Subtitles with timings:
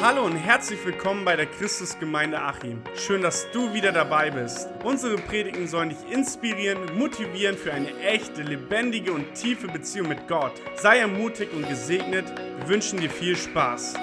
[0.00, 2.80] Hallo und herzlich willkommen bei der Christusgemeinde Achim.
[2.94, 4.68] Schön, dass du wieder dabei bist.
[4.84, 10.52] Unsere Predigten sollen dich inspirieren, motivieren für eine echte, lebendige und tiefe Beziehung mit Gott.
[10.76, 12.26] Sei ermutigt und gesegnet.
[12.60, 13.94] Wir wünschen dir viel Spaß.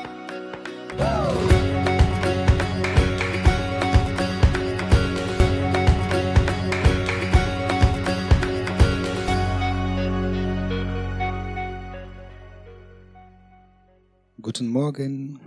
[14.42, 15.40] Guten Morgen.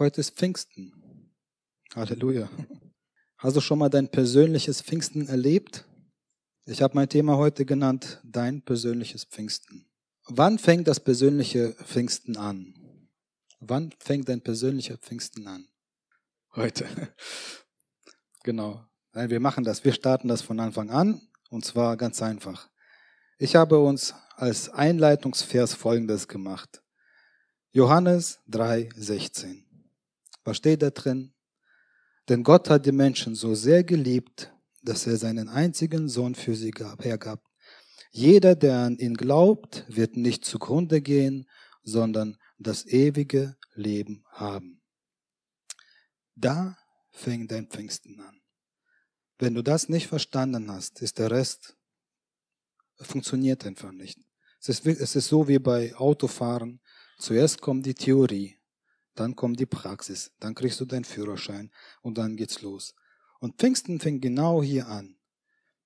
[0.00, 0.94] Heute ist Pfingsten.
[1.94, 2.48] Halleluja.
[3.36, 5.84] Hast du schon mal dein persönliches Pfingsten erlebt?
[6.64, 9.90] Ich habe mein Thema heute genannt, dein persönliches Pfingsten.
[10.24, 12.72] Wann fängt das persönliche Pfingsten an?
[13.58, 15.68] Wann fängt dein persönlicher Pfingsten an?
[16.56, 16.86] Heute.
[18.42, 18.82] Genau.
[19.12, 19.84] Nein, wir machen das.
[19.84, 21.20] Wir starten das von Anfang an
[21.50, 22.70] und zwar ganz einfach.
[23.36, 26.82] Ich habe uns als Einleitungsvers Folgendes gemacht.
[27.72, 29.69] Johannes 3,16.
[30.44, 31.34] Was steht da drin?
[32.28, 34.52] Denn Gott hat die Menschen so sehr geliebt,
[34.82, 37.44] dass er seinen einzigen Sohn für sie gab, hergab.
[38.12, 41.48] Jeder, der an ihn glaubt, wird nicht zugrunde gehen,
[41.82, 44.80] sondern das ewige Leben haben.
[46.34, 46.76] Da
[47.10, 48.40] fängt dein Pfingsten an.
[49.38, 51.76] Wenn du das nicht verstanden hast, ist der Rest
[53.00, 54.18] funktioniert einfach nicht.
[54.60, 56.80] Es ist, es ist so wie bei Autofahren.
[57.18, 58.58] Zuerst kommt die Theorie,
[59.20, 62.94] dann kommt die Praxis, dann kriegst du deinen Führerschein und dann geht's los.
[63.38, 65.16] Und Pfingsten fängt genau hier an.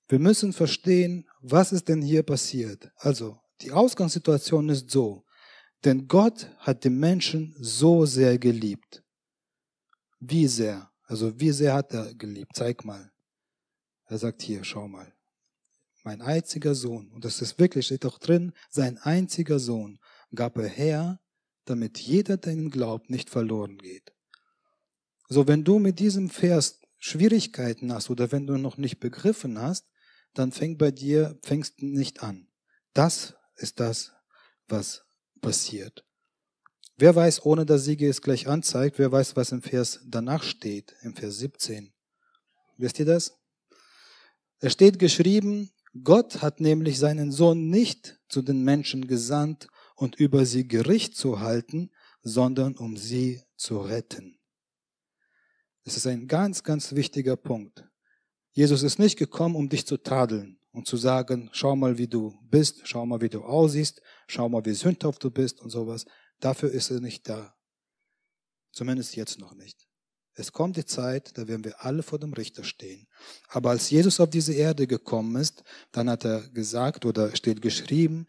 [0.09, 2.91] Wir müssen verstehen, was ist denn hier passiert.
[2.97, 5.25] Also, die Ausgangssituation ist so,
[5.85, 9.03] denn Gott hat die Menschen so sehr geliebt.
[10.21, 10.91] Wie sehr?
[11.05, 12.53] Also, wie sehr hat er geliebt?
[12.55, 13.13] Zeig mal.
[14.07, 15.13] Er sagt hier, schau mal.
[16.05, 19.99] Mein einziger Sohn, und das ist wirklich, steht auch drin, sein einziger Sohn
[20.35, 21.21] gab er her,
[21.65, 24.13] damit jeder, der ihn glaubt, nicht verloren geht.
[25.29, 29.87] So, wenn du mit diesem Vers Schwierigkeiten hast oder wenn du noch nicht begriffen hast,
[30.35, 32.49] dann fängt bei dir Pfingsten nicht an.
[32.93, 34.13] Das ist das,
[34.69, 35.03] was
[35.41, 36.05] passiert.
[36.97, 40.95] Wer weiß, ohne dass Siege es gleich anzeigt, wer weiß, was im Vers danach steht,
[41.03, 41.93] im Vers 17.
[42.77, 43.37] Wisst ihr das?
[44.61, 45.71] Es steht geschrieben,
[46.03, 51.41] Gott hat nämlich seinen Sohn nicht zu den Menschen gesandt, und über sie Gericht zu
[51.41, 51.91] halten,
[52.23, 54.39] sondern um sie zu retten.
[55.85, 57.85] Das ist ein ganz, ganz wichtiger Punkt.
[58.53, 62.39] Jesus ist nicht gekommen, um dich zu tadeln und zu sagen, schau mal, wie du
[62.43, 66.07] bist, schau mal, wie du aussiehst, schau mal, wie sündhaft du bist und sowas.
[66.41, 67.55] Dafür ist er nicht da.
[68.73, 69.87] Zumindest jetzt noch nicht.
[70.37, 73.07] Es kommt die Zeit, da werden wir alle vor dem Richter stehen.
[73.49, 75.63] Aber als Jesus auf diese Erde gekommen ist,
[75.93, 78.27] dann hat er gesagt oder steht geschrieben,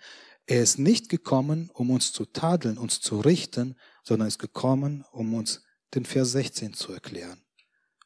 [0.47, 5.33] er ist nicht gekommen, um uns zu tadeln, uns zu richten, sondern ist gekommen, um
[5.33, 5.63] uns
[5.93, 7.41] den Vers 16 zu erklären.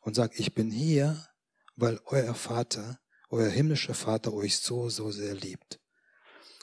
[0.01, 1.25] Und sagt, ich bin hier,
[1.75, 2.99] weil euer Vater,
[3.29, 5.79] euer himmlischer Vater euch so, so sehr liebt.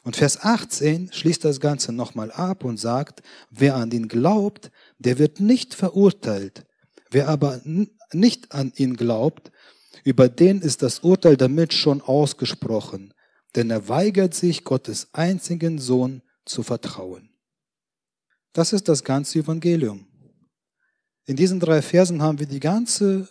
[0.03, 5.19] Und Vers 18 schließt das Ganze nochmal ab und sagt, wer an ihn glaubt, der
[5.19, 6.65] wird nicht verurteilt.
[7.11, 7.61] Wer aber
[8.13, 9.51] nicht an ihn glaubt,
[10.05, 13.13] über den ist das Urteil damit schon ausgesprochen
[13.57, 17.31] denn er weigert sich, Gottes einzigen Sohn zu vertrauen.
[18.53, 20.07] Das ist das ganze Evangelium.
[21.25, 23.29] In diesen drei Versen haben wir die ganze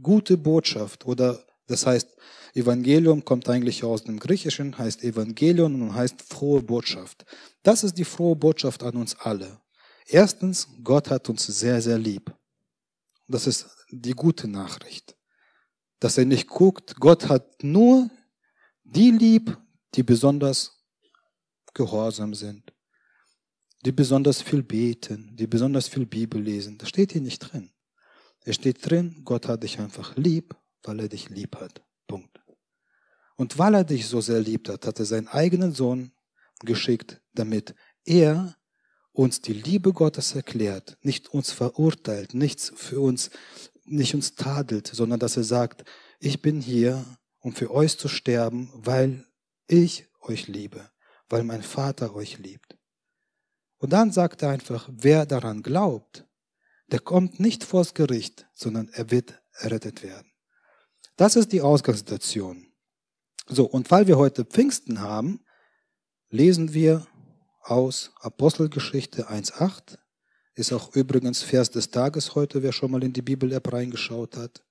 [0.00, 2.08] gute Botschaft oder das heißt,
[2.54, 7.24] Evangelium kommt eigentlich aus dem Griechischen, heißt Evangelion und heißt frohe Botschaft.
[7.62, 9.60] Das ist die frohe Botschaft an uns alle.
[10.06, 12.30] Erstens, Gott hat uns sehr, sehr lieb.
[13.26, 15.16] Das ist die gute Nachricht.
[16.00, 18.10] Dass er nicht guckt, Gott hat nur
[18.84, 19.56] die lieb,
[19.94, 20.82] die besonders
[21.74, 22.72] gehorsam sind,
[23.84, 26.78] die besonders viel beten, die besonders viel Bibel lesen.
[26.78, 27.70] Das steht hier nicht drin.
[28.44, 31.82] Es steht drin, Gott hat dich einfach lieb, weil er dich lieb hat.
[32.06, 32.40] Punkt.
[33.36, 36.12] Und weil er dich so sehr liebt hat, hat er seinen eigenen Sohn
[36.60, 37.74] geschickt, damit
[38.04, 38.56] er
[39.12, 43.30] uns die Liebe Gottes erklärt, nicht uns verurteilt, nichts für uns,
[43.84, 45.84] nicht uns tadelt, sondern dass er sagt,
[46.18, 47.04] ich bin hier,
[47.40, 49.26] um für euch zu sterben, weil
[49.72, 50.90] ich euch liebe,
[51.28, 52.76] weil mein Vater euch liebt.
[53.78, 56.26] Und dann sagt er einfach, wer daran glaubt,
[56.88, 60.30] der kommt nicht vors Gericht, sondern er wird errettet werden.
[61.16, 62.72] Das ist die Ausgangssituation.
[63.46, 65.44] So, und weil wir heute Pfingsten haben,
[66.28, 67.06] lesen wir
[67.62, 69.98] aus Apostelgeschichte 1.8,
[70.54, 74.62] ist auch übrigens Vers des Tages heute, wer schon mal in die Bibel-App reingeschaut hat.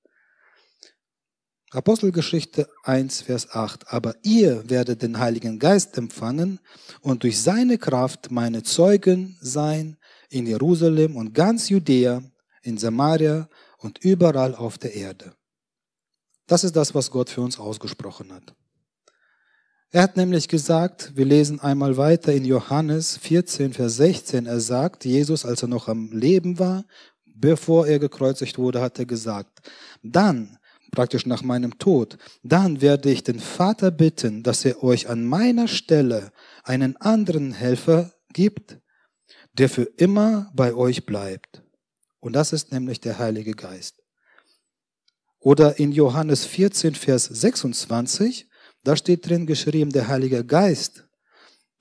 [1.74, 3.94] Apostelgeschichte 1, Vers 8.
[3.94, 6.60] Aber ihr werdet den Heiligen Geist empfangen
[7.00, 9.96] und durch seine Kraft meine Zeugen sein
[10.30, 12.24] in Jerusalem und ganz Judäa,
[12.62, 13.48] in Samaria
[13.78, 15.34] und überall auf der Erde.
[16.46, 18.54] Das ist das, was Gott für uns ausgesprochen hat.
[19.92, 25.06] Er hat nämlich gesagt, wir lesen einmal weiter in Johannes 14, Vers 16, er sagt,
[25.06, 26.84] Jesus, als er noch am Leben war,
[27.26, 29.70] bevor er gekreuzigt wurde, hat er gesagt,
[30.04, 30.58] dann,
[30.92, 35.68] praktisch nach meinem Tod, dann werde ich den Vater bitten, dass er euch an meiner
[35.68, 36.32] Stelle
[36.64, 38.78] einen anderen Helfer gibt,
[39.54, 41.64] der für immer bei euch bleibt.
[42.20, 43.96] Und das ist nämlich der Heilige Geist.
[45.40, 48.48] Oder in Johannes 14, Vers 26,
[48.84, 51.08] da steht drin geschrieben, der Heilige Geist,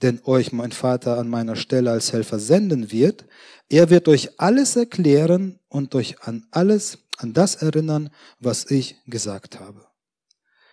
[0.03, 3.27] den euch mein Vater an meiner Stelle als Helfer senden wird,
[3.69, 9.61] er wird euch alles erklären und euch an alles, an das erinnern, was ich gesagt
[9.61, 9.87] habe.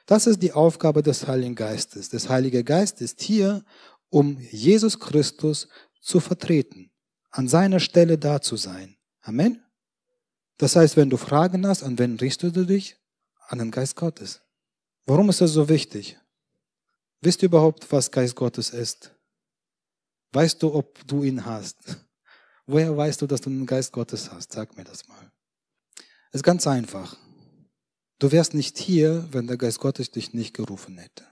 [0.05, 2.09] Das ist die Aufgabe des Heiligen Geistes.
[2.09, 3.65] Der Heilige Geist ist hier,
[4.09, 5.67] um Jesus Christus
[5.99, 6.91] zu vertreten,
[7.29, 8.95] an seiner Stelle da zu sein.
[9.21, 9.61] Amen.
[10.57, 12.95] Das heißt, wenn du Fragen hast, an wen richtest du dich?
[13.49, 14.41] An den Geist Gottes.
[15.05, 16.17] Warum ist das so wichtig?
[17.21, 19.13] Wisst ihr überhaupt, was Geist Gottes ist?
[20.31, 21.77] Weißt du, ob du ihn hast?
[22.65, 24.53] Woher weißt du, dass du den Geist Gottes hast?
[24.53, 25.31] Sag mir das mal.
[26.37, 27.17] Ist ganz einfach.
[28.19, 31.25] Du wärst nicht hier, wenn der Geist Gottes dich nicht gerufen hätte.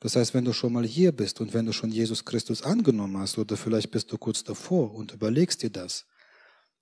[0.00, 3.16] Das heißt, wenn du schon mal hier bist und wenn du schon Jesus Christus angenommen
[3.16, 6.04] hast oder vielleicht bist du kurz davor und überlegst dir das,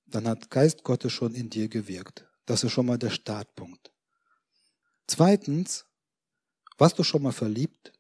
[0.07, 2.25] dann hat Geist Gottes schon in dir gewirkt.
[2.47, 3.93] Das ist schon mal der Startpunkt.
[5.07, 5.85] Zweitens,
[6.79, 7.93] warst du schon mal verliebt?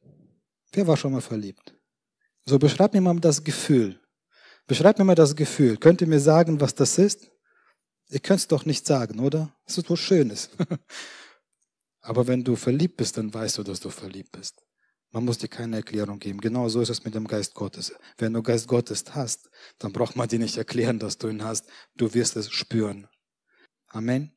[0.72, 1.74] Wer war schon mal verliebt?
[2.46, 4.00] So, beschreib mir mal das Gefühl.
[4.66, 5.76] Beschreib mir mal das Gefühl.
[5.76, 7.30] Könnt ihr mir sagen, was das ist?
[8.08, 9.54] Ihr könnt es doch nicht sagen, oder?
[9.66, 10.50] Es ist was Schönes.
[12.00, 14.62] Aber wenn du verliebt bist, dann weißt du, dass du verliebt bist.
[15.10, 16.40] Man muss dir keine Erklärung geben.
[16.40, 17.92] Genau so ist es mit dem Geist Gottes.
[18.18, 21.66] Wenn du Geist Gottes hast, dann braucht man dir nicht erklären, dass du ihn hast.
[21.96, 23.08] Du wirst es spüren.
[23.88, 24.32] Amen.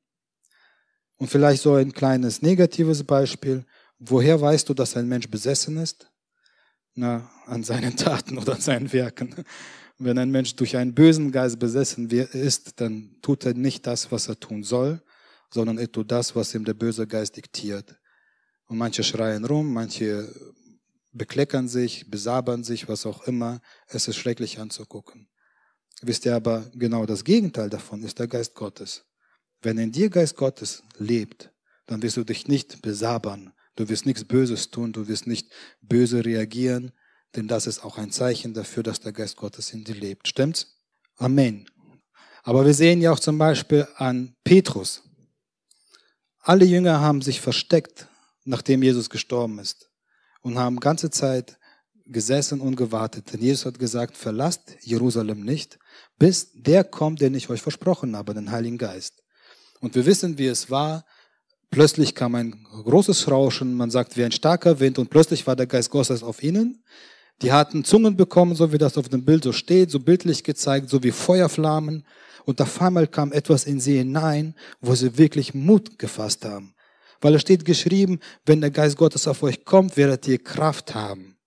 [1.18, 3.66] Und vielleicht so ein kleines negatives Beispiel.
[4.00, 6.10] Woher weißt du, dass ein Mensch besessen ist?
[6.96, 9.36] Na, an seinen Taten oder an seinen Werken.
[10.00, 14.30] Wenn ein Mensch durch einen bösen Geist besessen ist, dann tut er nicht das, was
[14.30, 15.02] er tun soll,
[15.54, 18.00] sondern er tut das, was ihm der böse Geist diktiert.
[18.68, 20.34] Und manche schreien rum, manche
[21.12, 23.62] bekleckern sich, besabern sich, was auch immer.
[23.88, 25.28] Es ist schrecklich anzugucken.
[26.02, 29.06] Wisst ihr aber, genau das Gegenteil davon ist der Geist Gottes.
[29.62, 31.52] Wenn in dir Geist Gottes lebt,
[31.88, 36.24] dann wirst du dich nicht besabern, du wirst nichts Böses tun, du wirst nicht böse
[36.24, 36.94] reagieren,
[37.36, 40.28] denn das ist auch ein Zeichen dafür, dass der Geist Gottes in dir lebt.
[40.28, 40.78] Stimmt's?
[41.18, 41.70] Amen.
[42.44, 45.04] Aber wir sehen ja auch zum Beispiel an Petrus.
[46.40, 48.08] Alle Jünger haben sich versteckt,
[48.46, 49.90] nachdem Jesus gestorben ist
[50.42, 51.58] und haben ganze Zeit
[52.06, 53.32] gesessen und gewartet.
[53.32, 55.78] Denn Jesus hat gesagt, verlasst Jerusalem nicht,
[56.18, 59.24] bis der kommt, den ich euch versprochen habe, den Heiligen Geist.
[59.80, 61.06] Und wir wissen, wie es war.
[61.72, 65.68] Plötzlich kam ein großes Rauschen, man sagt wie ein starker Wind und plötzlich war der
[65.68, 66.84] Geist Gottes auf ihnen.
[67.42, 70.90] Die hatten Zungen bekommen, so wie das auf dem Bild so steht, so bildlich gezeigt,
[70.90, 72.06] so wie Feuerflammen.
[72.46, 76.74] Und auf einmal kam etwas in sie hinein, wo sie wirklich Mut gefasst haben.
[77.22, 81.38] Weil es steht geschrieben, wenn der Geist Gottes auf euch kommt, werdet ihr Kraft haben.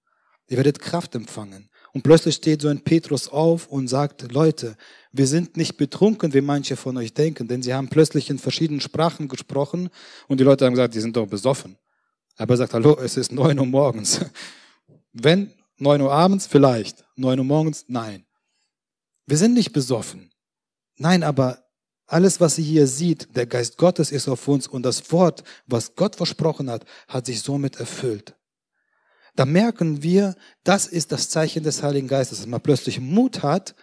[0.48, 1.70] Ihr werdet Kraft empfangen.
[1.92, 4.76] Und plötzlich steht so ein Petrus auf und sagt, Leute,
[5.12, 8.80] wir sind nicht betrunken, wie manche von euch denken, denn sie haben plötzlich in verschiedenen
[8.80, 9.90] Sprachen gesprochen
[10.26, 11.76] und die Leute haben gesagt, die sind doch besoffen.
[12.36, 14.20] Aber er sagt, hallo, es ist neun Uhr morgens.
[15.12, 15.52] Wenn
[15.82, 17.04] Neun Uhr abends vielleicht.
[17.16, 17.86] Neun Uhr morgens?
[17.88, 18.24] Nein.
[19.26, 20.30] Wir sind nicht besoffen.
[20.96, 21.64] Nein, aber
[22.06, 25.96] alles, was sie hier sieht, der Geist Gottes ist auf uns und das Wort, was
[25.96, 28.36] Gott versprochen hat, hat sich somit erfüllt.
[29.34, 33.74] Da merken wir, das ist das Zeichen des Heiligen Geistes, dass man plötzlich Mut hat,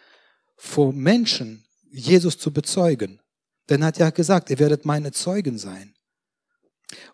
[0.56, 3.20] vor Menschen Jesus zu bezeugen.
[3.68, 5.94] Denn er hat ja gesagt, ihr werdet meine Zeugen sein.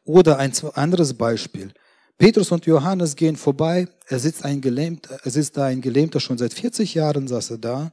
[0.04, 1.74] Oder ein anderes Beispiel.
[2.18, 3.88] Petrus und Johannes gehen vorbei.
[4.08, 7.58] Er sitzt, ein Gelähmter, er sitzt da ein Gelähmter, schon seit 40 Jahren saß er
[7.58, 7.92] da.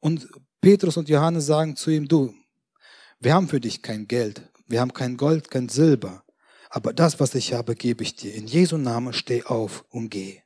[0.00, 0.28] Und
[0.60, 2.34] Petrus und Johannes sagen zu ihm, du,
[3.20, 6.24] wir haben für dich kein Geld, wir haben kein Gold, kein Silber,
[6.70, 8.34] aber das, was ich habe, gebe ich dir.
[8.34, 10.40] In Jesu Namen steh auf und geh.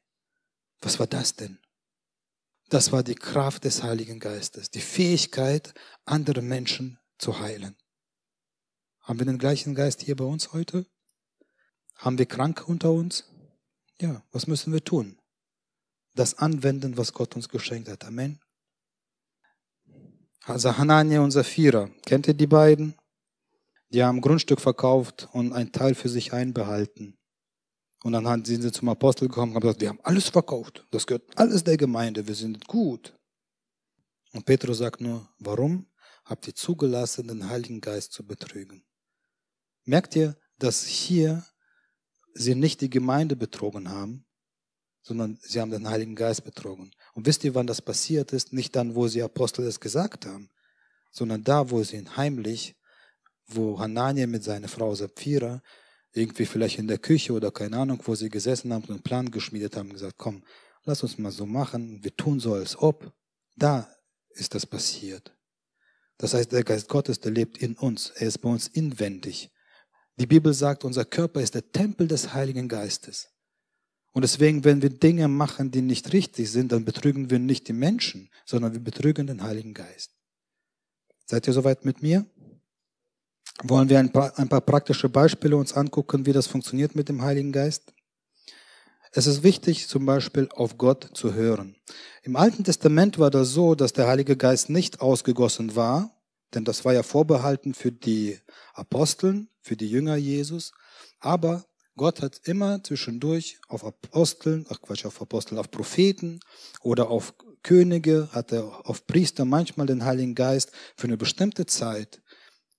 [0.80, 1.58] Was war das denn?
[2.68, 5.72] Das war die Kraft des Heiligen Geistes, die Fähigkeit,
[6.04, 7.76] andere Menschen zu heilen.
[9.00, 10.84] Haben wir den gleichen Geist hier bei uns heute?
[11.98, 13.24] Haben wir Kranke unter uns?
[14.00, 15.18] Ja, was müssen wir tun?
[16.14, 18.04] Das anwenden, was Gott uns geschenkt hat.
[18.04, 18.40] Amen.
[20.44, 22.94] Also Hanania und Sapphira, kennt ihr die beiden?
[23.90, 27.18] Die haben Grundstück verkauft und einen Teil für sich einbehalten.
[28.04, 30.86] Und dann sind sie zum Apostel gekommen und haben gesagt, wir haben alles verkauft.
[30.92, 32.26] Das gehört alles der Gemeinde.
[32.26, 33.18] Wir sind gut.
[34.32, 35.86] Und Petrus sagt nur, warum
[36.24, 38.84] habt ihr zugelassen, den Heiligen Geist zu betrügen?
[39.84, 41.44] Merkt ihr, dass hier
[42.38, 44.24] sie nicht die Gemeinde betrogen haben,
[45.02, 46.90] sondern sie haben den Heiligen Geist betrogen.
[47.14, 48.52] Und wisst ihr, wann das passiert ist?
[48.52, 50.50] Nicht dann, wo sie Apostel es gesagt haben,
[51.10, 52.76] sondern da, wo sie ihn heimlich,
[53.46, 55.62] wo Hanania mit seiner Frau Sapphira
[56.12, 59.30] irgendwie vielleicht in der Küche oder keine Ahnung, wo sie gesessen haben und einen Plan
[59.30, 60.44] geschmiedet haben, gesagt, komm,
[60.84, 63.12] lass uns mal so machen, wir tun so, als ob.
[63.56, 63.88] Da
[64.30, 65.34] ist das passiert.
[66.18, 68.10] Das heißt, der Geist Gottes, der lebt in uns.
[68.10, 69.50] Er ist bei uns inwendig.
[70.18, 73.28] Die Bibel sagt, unser Körper ist der Tempel des Heiligen Geistes.
[74.12, 77.72] Und deswegen, wenn wir Dinge machen, die nicht richtig sind, dann betrügen wir nicht die
[77.72, 80.10] Menschen, sondern wir betrügen den Heiligen Geist.
[81.24, 82.26] Seid ihr soweit mit mir?
[83.62, 87.22] Wollen wir ein paar, ein paar praktische Beispiele uns angucken, wie das funktioniert mit dem
[87.22, 87.92] Heiligen Geist?
[89.12, 91.76] Es ist wichtig, zum Beispiel auf Gott zu hören.
[92.22, 96.17] Im Alten Testament war das so, dass der Heilige Geist nicht ausgegossen war,
[96.54, 98.38] denn das war ja vorbehalten für die
[98.72, 100.72] Aposteln, für die Jünger Jesus.
[101.20, 101.64] Aber
[101.96, 106.40] Gott hat immer zwischendurch auf Aposteln, ach Quatsch, auf Aposteln, auf Propheten
[106.80, 112.22] oder auf Könige, hat er auf Priester manchmal den Heiligen Geist für eine bestimmte Zeit,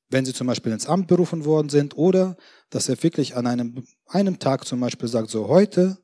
[0.10, 2.38] wenn sie zum Beispiel ins Amt berufen worden sind oder
[2.70, 5.98] dass er wirklich an einem, einem Tag zum Beispiel sagt, so heute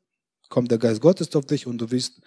[0.50, 2.22] kommt der Geist Gottes auf dich und du wirst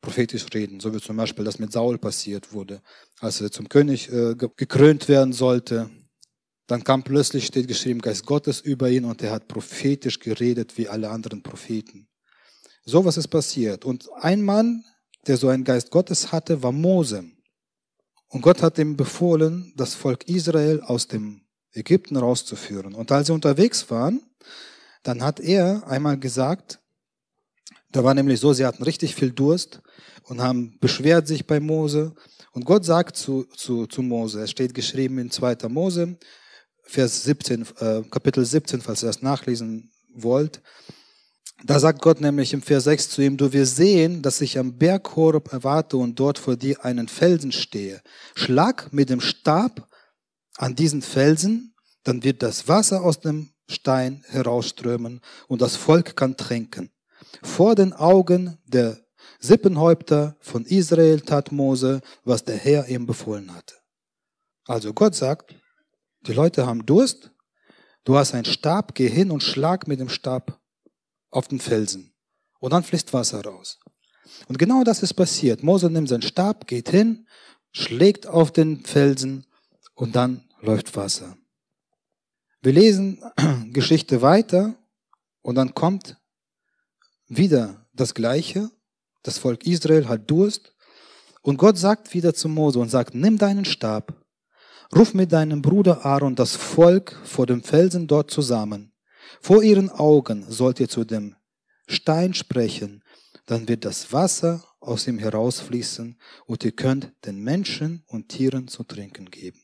[0.00, 2.82] prophetisch reden, so wie zum Beispiel das mit Saul passiert wurde,
[3.20, 5.90] als er zum König äh, gekrönt werden sollte.
[6.66, 10.88] Dann kam plötzlich, steht geschrieben, Geist Gottes über ihn und er hat prophetisch geredet wie
[10.88, 12.08] alle anderen Propheten.
[12.84, 13.84] So was ist passiert.
[13.84, 14.84] Und ein Mann,
[15.26, 17.24] der so einen Geist Gottes hatte, war Mose.
[18.28, 21.42] Und Gott hat ihm befohlen, das Volk Israel aus dem
[21.72, 22.94] Ägypten rauszuführen.
[22.94, 24.22] Und als sie unterwegs waren,
[25.02, 26.79] dann hat er einmal gesagt,
[27.92, 29.80] da war nämlich so, sie hatten richtig viel Durst
[30.24, 32.14] und haben beschwert sich bei Mose.
[32.52, 35.68] Und Gott sagt zu, zu, zu Mose, es steht geschrieben in 2.
[35.68, 36.18] Mose,
[36.84, 40.60] Vers 17, äh, Kapitel 17, falls ihr das nachlesen wollt.
[41.64, 44.78] Da sagt Gott nämlich im Vers 6 zu ihm, du wirst sehen, dass ich am
[44.78, 48.00] Berg Horeb erwarte und dort vor dir einen Felsen stehe.
[48.34, 49.88] Schlag mit dem Stab
[50.56, 56.36] an diesen Felsen, dann wird das Wasser aus dem Stein herausströmen und das Volk kann
[56.36, 56.90] trinken.
[57.42, 58.98] Vor den Augen der
[59.38, 63.74] Sippenhäupter von Israel tat Mose, was der Herr ihm befohlen hatte.
[64.66, 65.54] Also Gott sagt,
[66.22, 67.30] die Leute haben Durst,
[68.04, 70.60] du hast einen Stab, geh hin und schlag mit dem Stab
[71.30, 72.12] auf den Felsen.
[72.58, 73.78] Und dann fließt Wasser raus.
[74.48, 75.62] Und genau das ist passiert.
[75.62, 77.26] Mose nimmt seinen Stab, geht hin,
[77.72, 79.46] schlägt auf den Felsen
[79.94, 81.36] und dann läuft Wasser.
[82.60, 83.22] Wir lesen
[83.72, 84.74] Geschichte weiter
[85.40, 86.19] und dann kommt
[87.30, 88.70] wieder das Gleiche.
[89.22, 90.74] Das Volk Israel hat Durst.
[91.42, 94.26] Und Gott sagt wieder zu Mose und sagt, nimm deinen Stab,
[94.94, 98.92] ruf mit deinem Bruder Aaron das Volk vor dem Felsen dort zusammen.
[99.40, 101.36] Vor ihren Augen sollt ihr zu dem
[101.86, 103.02] Stein sprechen,
[103.46, 108.84] dann wird das Wasser aus ihm herausfließen und ihr könnt den Menschen und Tieren zu
[108.84, 109.62] trinken geben.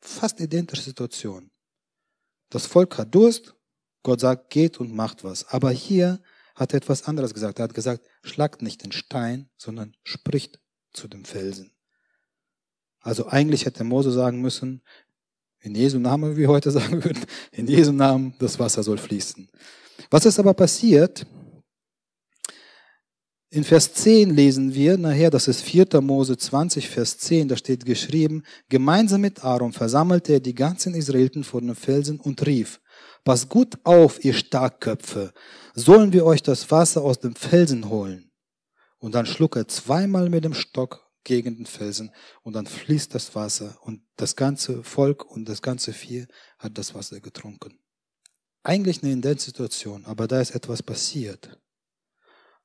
[0.00, 1.50] Fast identische Situation.
[2.50, 3.54] Das Volk hat Durst,
[4.02, 5.48] Gott sagt, geht und macht was.
[5.48, 6.20] Aber hier
[6.54, 7.58] hat er etwas anderes gesagt.
[7.58, 10.60] Er hat gesagt, schlagt nicht den Stein, sondern spricht
[10.92, 11.72] zu dem Felsen.
[13.00, 14.82] Also eigentlich hätte Mose sagen müssen,
[15.60, 19.48] in Jesu Namen, wie wir heute sagen würden, in Jesu Namen, das Wasser soll fließen.
[20.10, 21.26] Was ist aber passiert?
[23.50, 26.00] In Vers 10 lesen wir nachher, das ist 4.
[26.00, 31.44] Mose 20, Vers 10, da steht geschrieben, gemeinsam mit Aaron versammelte er die ganzen Israeliten
[31.44, 32.80] vor den Felsen und rief,
[33.24, 35.32] Pass gut auf, ihr Starkköpfe.
[35.74, 38.30] Sollen wir euch das Wasser aus dem Felsen holen?
[38.98, 42.12] Und dann schlug er zweimal mit dem Stock gegen den Felsen
[42.42, 46.26] und dann fließt das Wasser und das ganze Volk und das ganze Vieh
[46.58, 47.78] hat das Wasser getrunken.
[48.62, 51.58] Eigentlich eine Identitssituation, aber da ist etwas passiert.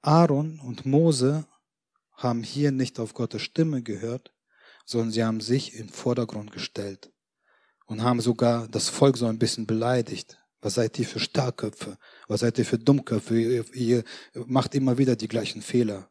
[0.02, 1.46] Aaron und Mose
[2.14, 4.34] haben hier nicht auf Gottes Stimme gehört,
[4.86, 7.14] sondern sie haben sich den Vordergrund gestellt
[7.86, 10.39] und haben sogar das Volk so ein bisschen beleidigt.
[10.62, 11.98] Was seid ihr für Starkköpfe?
[12.28, 13.64] Was seid ihr für Dummköpfe?
[13.74, 16.10] Ihr, macht immer wieder die gleichen Fehler.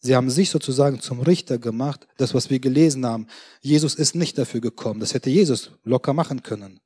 [0.00, 3.26] Sie haben sich sozusagen zum Richter gemacht, das, was wir gelesen haben.
[3.60, 5.00] Jesus ist nicht dafür gekommen.
[5.00, 6.80] Das hätte Jesus locker machen können.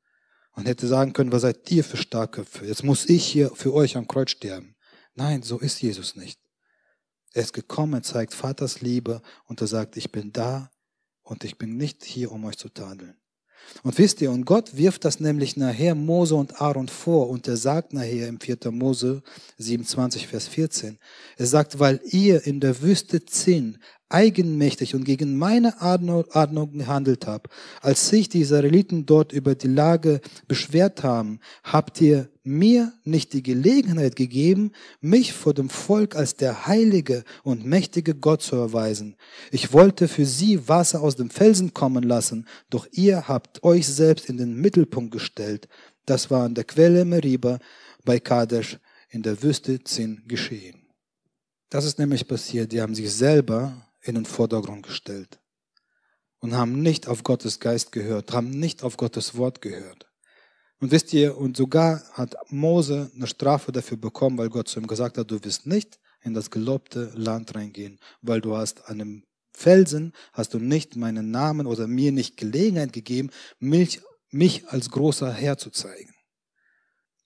[0.55, 2.67] Und hätte sagen können, was seid ihr für Starkköpfe?
[2.67, 4.77] Jetzt muss ich hier für euch am Kreuz sterben.
[5.15, 6.41] Nein, so ist Jesus nicht.
[7.33, 10.71] Er ist gekommen, er zeigt Vaters Liebe und er sagt, ich bin da
[11.23, 13.17] und ich bin nicht hier, um euch zu tadeln.
[13.83, 17.57] Und wisst ihr, und Gott wirft das nämlich nachher Mose und Aaron vor und er
[17.57, 18.59] sagt nachher im 4.
[18.71, 19.23] Mose
[19.59, 20.99] 27, Vers 14,
[21.37, 23.79] er sagt, weil ihr in der Wüste Zinn
[24.13, 27.49] eigenmächtig und gegen meine Ordnung gehandelt habe,
[27.81, 33.43] als sich die Israeliten dort über die Lage beschwert haben, habt ihr mir nicht die
[33.43, 39.17] Gelegenheit gegeben, mich vor dem Volk als der heilige und mächtige Gott zu erweisen.
[39.51, 44.29] Ich wollte für sie Wasser aus dem Felsen kommen lassen, doch ihr habt euch selbst
[44.29, 45.69] in den Mittelpunkt gestellt.
[46.05, 47.59] Das war an der Quelle Meriba
[48.05, 48.79] bei Kadesh
[49.09, 50.83] in der Wüste Zin geschehen.
[51.71, 52.73] Das ist nämlich passiert.
[52.73, 55.41] Die haben sich selber in den Vordergrund gestellt
[56.41, 60.09] und haben nicht auf Gottes Geist gehört, haben nicht auf Gottes Wort gehört.
[60.81, 64.89] Und wisst ihr, und sogar hat Mose eine Strafe dafür bekommen, weil Gott zu ihm
[64.89, 69.25] gesagt hat, du wirst nicht in das gelobte Land reingehen, weil du hast an einem
[69.53, 73.31] Felsen, hast du nicht meinen Namen oder mir nicht Gelegenheit gegeben,
[73.61, 76.13] mich, mich als großer Herr zu zeigen.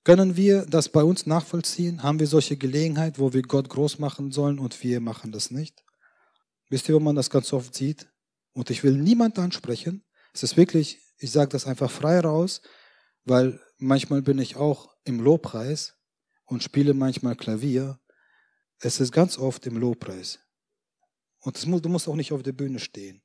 [0.05, 2.03] Können wir das bei uns nachvollziehen?
[2.03, 5.86] Haben wir solche Gelegenheit, wo wir Gott groß machen sollen und wir machen das nicht?
[6.69, 8.09] Wisst ihr, wo man das ganz oft sieht?
[8.53, 10.05] Und ich will niemand ansprechen.
[10.33, 12.63] Es ist wirklich, ich sage das einfach frei raus,
[13.25, 15.95] weil manchmal bin ich auch im Lobpreis
[16.45, 18.01] und spiele manchmal Klavier.
[18.79, 20.39] Es ist ganz oft im Lobpreis.
[21.41, 23.23] Und muss, du musst auch nicht auf der Bühne stehen.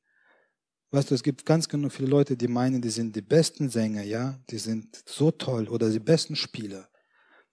[0.91, 4.03] Weißt du, es gibt ganz genug viele Leute, die meinen, die sind die besten Sänger,
[4.03, 6.89] ja, die sind so toll oder die besten Spieler.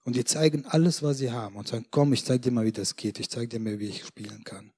[0.03, 2.71] Und die zeigen alles, was sie haben und sagen, komm, ich zeig dir mal, wie
[2.71, 4.73] das geht, ich zeig dir mal, wie ich spielen kann.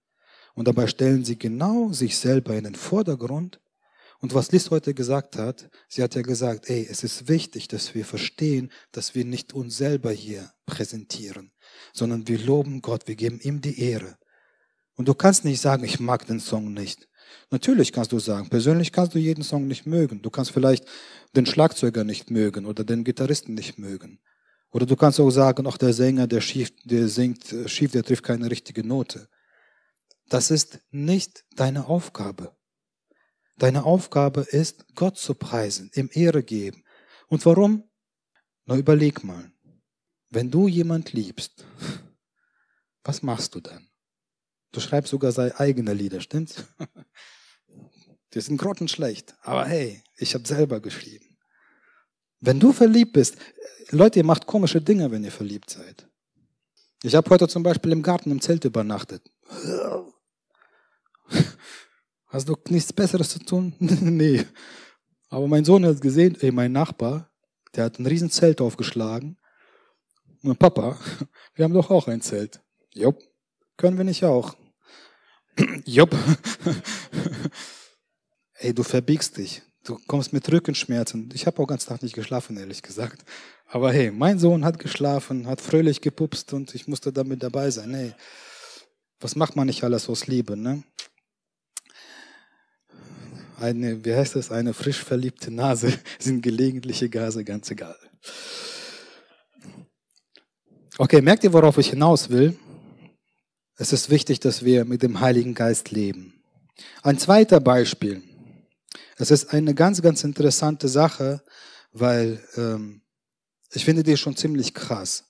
[0.53, 3.59] Und dabei stellen sie genau sich selber in den Vordergrund.
[4.19, 7.95] Und was Liz heute gesagt hat, sie hat ja gesagt, ey, es ist wichtig, dass
[7.95, 11.51] wir verstehen, dass wir nicht uns selber hier präsentieren,
[11.93, 14.17] sondern wir loben Gott, wir geben ihm die Ehre.
[14.95, 17.07] Und du kannst nicht sagen, ich mag den Song nicht.
[17.49, 20.21] Natürlich kannst du sagen, persönlich kannst du jeden Song nicht mögen.
[20.21, 20.85] Du kannst vielleicht
[21.35, 24.19] den Schlagzeuger nicht mögen oder den Gitarristen nicht mögen.
[24.71, 28.03] Oder du kannst auch sagen, ach, der Sänger, der schief, der singt äh, schief, der
[28.03, 29.27] trifft keine richtige Note.
[30.29, 32.55] Das ist nicht deine Aufgabe.
[33.57, 36.83] Deine Aufgabe ist, Gott zu preisen, ihm Ehre geben.
[37.27, 37.89] Und warum?
[38.65, 39.51] Na, überleg mal.
[40.29, 41.65] Wenn du jemand liebst,
[43.03, 43.89] was machst du dann?
[44.71, 46.63] Du schreibst sogar seine eigene Lieder, stimmt's?
[48.33, 49.35] Die sind grottenschlecht.
[49.41, 51.37] Aber hey, ich habe selber geschrieben.
[52.39, 53.37] Wenn du verliebt bist,
[53.89, 56.07] Leute, ihr macht komische Dinge, wenn ihr verliebt seid.
[57.03, 59.29] Ich habe heute zum Beispiel im Garten im Zelt übernachtet.
[62.27, 63.75] Hast du nichts Besseres zu tun?
[63.79, 64.45] nee.
[65.29, 67.29] Aber mein Sohn hat gesehen, ey, mein Nachbar,
[67.75, 69.37] der hat ein riesen Zelt aufgeschlagen.
[70.43, 70.97] Und Papa,
[71.55, 72.61] wir haben doch auch ein Zelt.
[72.93, 73.21] Jupp.
[73.77, 74.55] Können wir nicht auch?
[75.85, 76.15] Jupp.
[78.55, 79.61] ey, du verbiegst dich.
[79.83, 81.29] Du kommst mit Rückenschmerzen.
[81.33, 83.25] Ich habe auch ganz Tag nicht geschlafen, ehrlich gesagt.
[83.65, 87.93] Aber hey, mein Sohn hat geschlafen, hat fröhlich gepupst und ich musste damit dabei sein.
[87.93, 88.13] Hey,
[89.21, 90.83] was macht man nicht alles aus Liebe, ne?
[93.61, 97.97] eine, wie heißt das, eine frisch verliebte Nase sind gelegentliche Gase ganz egal.
[100.97, 102.57] Okay, merkt ihr, worauf ich hinaus will?
[103.77, 106.43] Es ist wichtig, dass wir mit dem Heiligen Geist leben.
[107.01, 108.21] Ein zweiter Beispiel.
[109.17, 111.41] Es ist eine ganz, ganz interessante Sache,
[111.91, 113.01] weil ähm,
[113.71, 115.25] ich finde die schon ziemlich krass.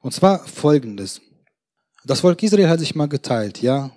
[0.00, 1.20] Und zwar folgendes.
[2.04, 3.90] Das Volk Israel hat sich mal geteilt, ja.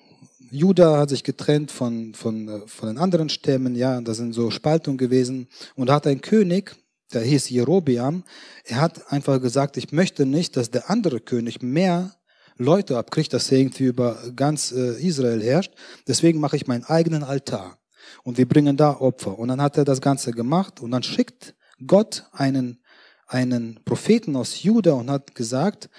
[0.52, 4.52] Juda hat sich getrennt von, von, äh, von den anderen Stämmen, ja, da sind so
[4.52, 5.48] Spaltungen gewesen.
[5.76, 6.76] Und da hat ein König,
[7.14, 8.24] der hieß Jerobiam,
[8.66, 12.14] er hat einfach gesagt, ich möchte nicht, dass der andere König mehr
[12.58, 15.72] Leute abkriegt, dass er irgendwie über ganz äh, Israel herrscht.
[16.08, 17.78] Deswegen mache ich meinen eigenen Altar.
[18.24, 19.40] Und wir bringen da Opfer.
[19.40, 21.56] Und dann hat er das Ganze gemacht und dann schickt
[21.88, 22.84] Gott einen,
[23.28, 25.90] einen Propheten aus Juda und hat gesagt,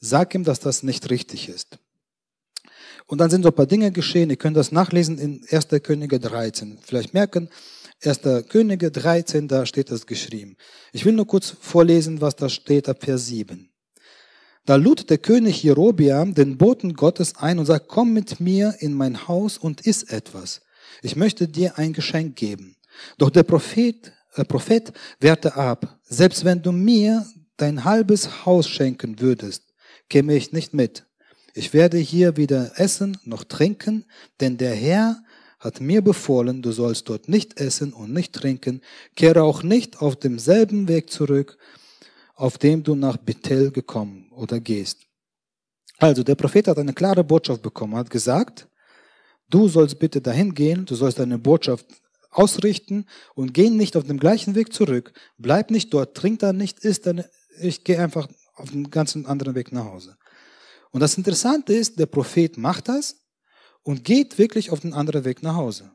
[0.00, 1.78] sag ihm, dass das nicht richtig ist.
[3.06, 4.30] Und dann sind so ein paar Dinge geschehen.
[4.30, 5.68] Ihr könnt das nachlesen in 1.
[5.82, 6.78] Könige 13.
[6.82, 7.48] Vielleicht merken,
[8.04, 8.20] 1.
[8.48, 10.56] Könige 13, da steht das geschrieben.
[10.92, 13.70] Ich will nur kurz vorlesen, was da steht ab Vers 7.
[14.66, 18.92] Da lud der König Jerobiam den Boten Gottes ein und sagt, komm mit mir in
[18.92, 20.60] mein Haus und iss etwas.
[21.00, 22.76] Ich möchte dir ein Geschenk geben.
[23.16, 25.98] Doch der Prophet, äh, Prophet wehrte ab.
[26.04, 29.67] Selbst wenn du mir dein halbes Haus schenken würdest,
[30.08, 31.06] käme ich nicht mit.
[31.54, 34.04] Ich werde hier weder essen noch trinken,
[34.40, 35.22] denn der Herr
[35.58, 38.80] hat mir befohlen, du sollst dort nicht essen und nicht trinken,
[39.16, 41.58] kehre auch nicht auf demselben Weg zurück,
[42.36, 45.00] auf dem du nach Bethel gekommen oder gehst.
[45.98, 48.68] Also der Prophet hat eine klare Botschaft bekommen, hat gesagt,
[49.50, 51.86] du sollst bitte dahin gehen, du sollst deine Botschaft
[52.30, 56.78] ausrichten und geh nicht auf dem gleichen Weg zurück, bleib nicht dort, trink da nicht,
[56.84, 57.24] isst dann,
[57.60, 60.16] ich gehe einfach auf einen ganz anderen Weg nach Hause.
[60.90, 63.16] Und das Interessante ist, der Prophet macht das
[63.82, 65.92] und geht wirklich auf den anderen Weg nach Hause.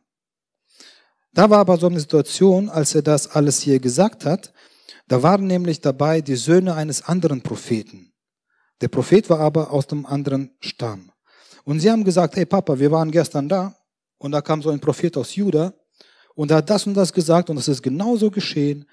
[1.33, 4.53] Da war aber so eine Situation, als er das alles hier gesagt hat,
[5.07, 8.13] da waren nämlich dabei die Söhne eines anderen Propheten.
[8.81, 11.11] Der Prophet war aber aus dem anderen Stamm.
[11.65, 13.75] Und sie haben gesagt, hey Papa, wir waren gestern da
[14.17, 15.73] und da kam so ein Prophet aus Juda
[16.35, 18.85] und er hat das und das gesagt und es ist genauso geschehen.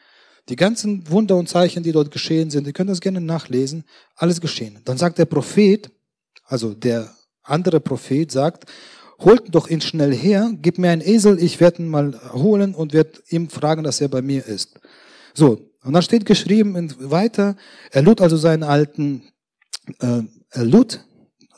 [0.51, 3.85] Die ganzen Wunder und Zeichen, die dort geschehen sind, ihr könnt das gerne nachlesen,
[4.17, 4.81] alles geschehen.
[4.85, 5.91] Dann sagt der Prophet,
[6.45, 7.09] also der
[7.45, 8.65] andere Prophet sagt,
[9.21, 12.93] holt doch ihn schnell her, gib mir einen Esel, ich werde ihn mal holen und
[12.93, 14.81] werde ihm fragen, dass er bei mir ist.
[15.35, 17.57] So, und dann steht geschrieben weiter,
[17.93, 19.23] er lud also seinen alten,
[20.01, 21.05] äh, er lud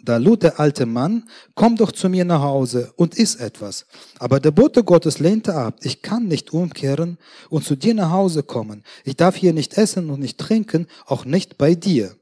[0.04, 3.86] da lud der alte Mann, komm doch zu mir nach Hause und iss etwas.
[4.18, 5.78] Aber der Bote Gottes lehnte ab.
[5.82, 7.18] Ich kann nicht umkehren
[7.50, 8.82] und zu dir nach Hause kommen.
[9.04, 12.16] Ich darf hier nicht essen und nicht trinken, auch nicht bei dir.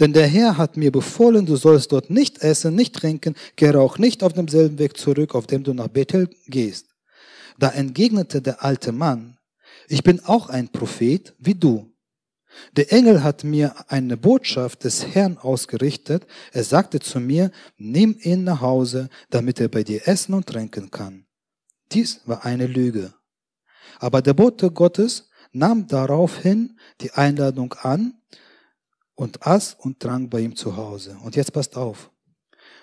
[0.00, 3.98] Denn der Herr hat mir befohlen, du sollst dort nicht essen, nicht trinken, kehre auch
[3.98, 6.86] nicht auf demselben Weg zurück, auf dem du nach Bethel gehst.
[7.58, 9.38] Da entgegnete der alte Mann,
[9.88, 11.90] ich bin auch ein Prophet wie du.
[12.76, 16.26] Der Engel hat mir eine Botschaft des Herrn ausgerichtet.
[16.52, 20.90] Er sagte zu mir, nimm ihn nach Hause, damit er bei dir essen und trinken
[20.90, 21.26] kann.
[21.92, 23.14] Dies war eine Lüge.
[23.98, 28.14] Aber der Bote Gottes nahm daraufhin die Einladung an
[29.14, 31.16] und aß und trank bei ihm zu Hause.
[31.22, 32.10] Und jetzt passt auf.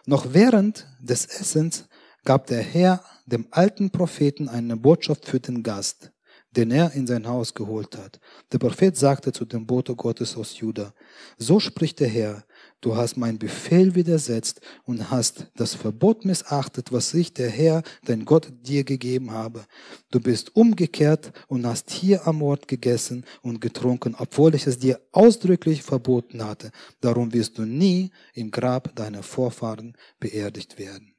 [0.05, 1.86] Noch während des Essens
[2.23, 6.12] gab der Herr dem alten Propheten eine Botschaft für den Gast
[6.55, 8.19] den er in sein Haus geholt hat.
[8.51, 10.93] Der Prophet sagte zu dem Bote Gottes aus Juda,
[11.37, 12.43] so spricht der Herr,
[12.81, 18.25] du hast mein Befehl widersetzt und hast das Verbot missachtet, was ich, der Herr, dein
[18.25, 19.65] Gott, dir gegeben habe.
[20.11, 24.99] Du bist umgekehrt und hast hier am Ort gegessen und getrunken, obwohl ich es dir
[25.11, 26.71] ausdrücklich verboten hatte.
[27.01, 31.13] Darum wirst du nie im Grab deiner Vorfahren beerdigt werden.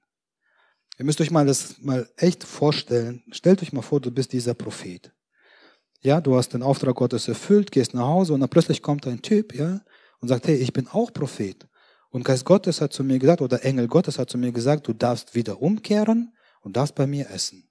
[0.98, 3.24] Ihr müsst euch mal das mal echt vorstellen.
[3.32, 5.12] Stellt euch mal vor, du bist dieser Prophet.
[6.04, 9.22] Ja, du hast den Auftrag Gottes erfüllt, gehst nach Hause und dann plötzlich kommt ein
[9.22, 9.80] Typ, ja,
[10.20, 11.66] und sagt, hey, ich bin auch Prophet.
[12.10, 14.92] Und Geist Gottes hat zu mir gesagt, oder Engel Gottes hat zu mir gesagt, du
[14.92, 17.70] darfst wieder umkehren und darfst bei mir essen.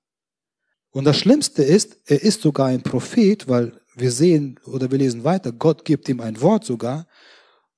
[0.90, 5.24] Und das Schlimmste ist, er ist sogar ein Prophet, weil wir sehen oder wir lesen
[5.24, 7.06] weiter, Gott gibt ihm ein Wort sogar.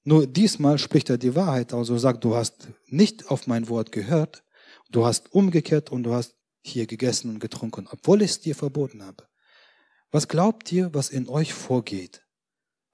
[0.05, 3.91] Nur diesmal spricht er die Wahrheit aus und sagt, du hast nicht auf mein Wort
[3.91, 4.43] gehört,
[4.89, 9.03] du hast umgekehrt und du hast hier gegessen und getrunken, obwohl ich es dir verboten
[9.03, 9.25] habe.
[10.11, 12.23] Was glaubt ihr, was in euch vorgeht?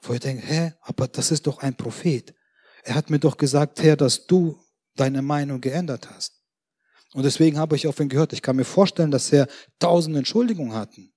[0.01, 2.33] Wo ihr denkt, hä, aber das ist doch ein Prophet.
[2.83, 4.59] Er hat mir doch gesagt, Herr, dass du
[4.95, 6.41] deine Meinung geändert hast.
[7.13, 8.33] Und deswegen habe ich auf ihn gehört.
[8.33, 9.47] Ich kann mir vorstellen, dass er
[9.79, 11.13] tausend Entschuldigungen hatten.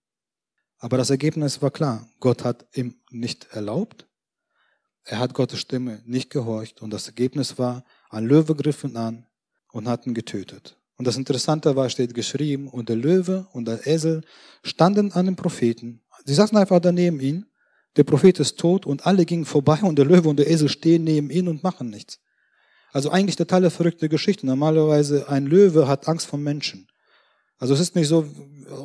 [0.78, 2.08] Aber das Ergebnis war klar.
[2.20, 4.06] Gott hat ihm nicht erlaubt.
[5.04, 6.82] Er hat Gottes Stimme nicht gehorcht.
[6.82, 9.26] Und das Ergebnis war, ein Löwe griff ihn an
[9.72, 10.76] und hat ihn getötet.
[10.96, 14.22] Und das Interessante war, steht geschrieben, und der Löwe und der Esel
[14.62, 16.02] standen an dem Propheten.
[16.24, 17.46] Sie saßen einfach daneben ihn.
[17.96, 21.04] Der Prophet ist tot und alle gingen vorbei und der Löwe und der Esel stehen
[21.04, 22.18] neben ihn und machen nichts.
[22.92, 24.46] Also eigentlich total verrückte Geschichte.
[24.46, 26.88] Normalerweise ein Löwe hat Angst vor Menschen.
[27.58, 28.26] Also es ist nicht so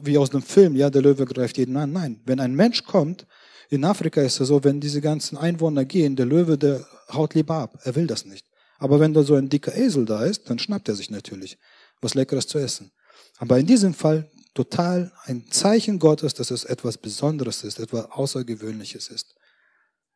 [0.03, 1.91] wie aus einem Film, ja, der Löwe greift jeden an.
[1.91, 3.25] Nein, wenn ein Mensch kommt,
[3.69, 7.55] in Afrika ist es so, wenn diese ganzen Einwohner gehen, der Löwe, der haut lieber
[7.55, 7.79] ab.
[7.83, 8.47] Er will das nicht.
[8.79, 11.57] Aber wenn da so ein dicker Esel da ist, dann schnappt er sich natürlich
[12.01, 12.91] was Leckeres zu essen.
[13.37, 19.09] Aber in diesem Fall total ein Zeichen Gottes, dass es etwas Besonderes ist, etwas Außergewöhnliches
[19.09, 19.35] ist.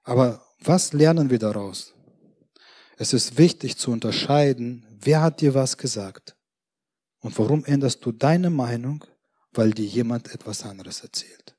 [0.04, 1.94] Aber was lernen wir daraus?
[2.98, 6.36] Es ist wichtig zu unterscheiden, wer hat dir was gesagt
[7.20, 9.04] und warum änderst du deine Meinung,
[9.54, 11.56] weil dir jemand etwas anderes erzählt.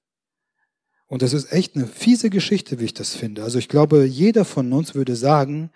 [1.07, 3.45] Und das ist echt eine fiese Geschichte, wie ich das finde.
[3.45, 5.71] Also ich glaube, jeder von uns würde sagen,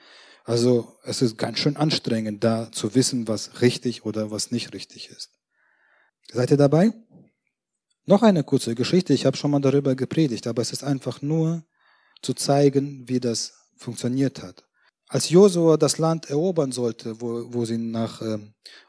[0.49, 5.11] also es ist ganz schön anstrengend, da zu wissen, was richtig oder was nicht richtig
[5.11, 5.31] ist.
[6.33, 6.91] Seid ihr dabei?
[8.07, 9.13] Noch eine kurze Geschichte.
[9.13, 11.65] Ich habe schon mal darüber gepredigt, aber es ist einfach nur
[12.23, 14.65] zu zeigen, wie das funktioniert hat.
[15.09, 18.39] Als Josua das Land erobern sollte, wo, wo sie nach, äh,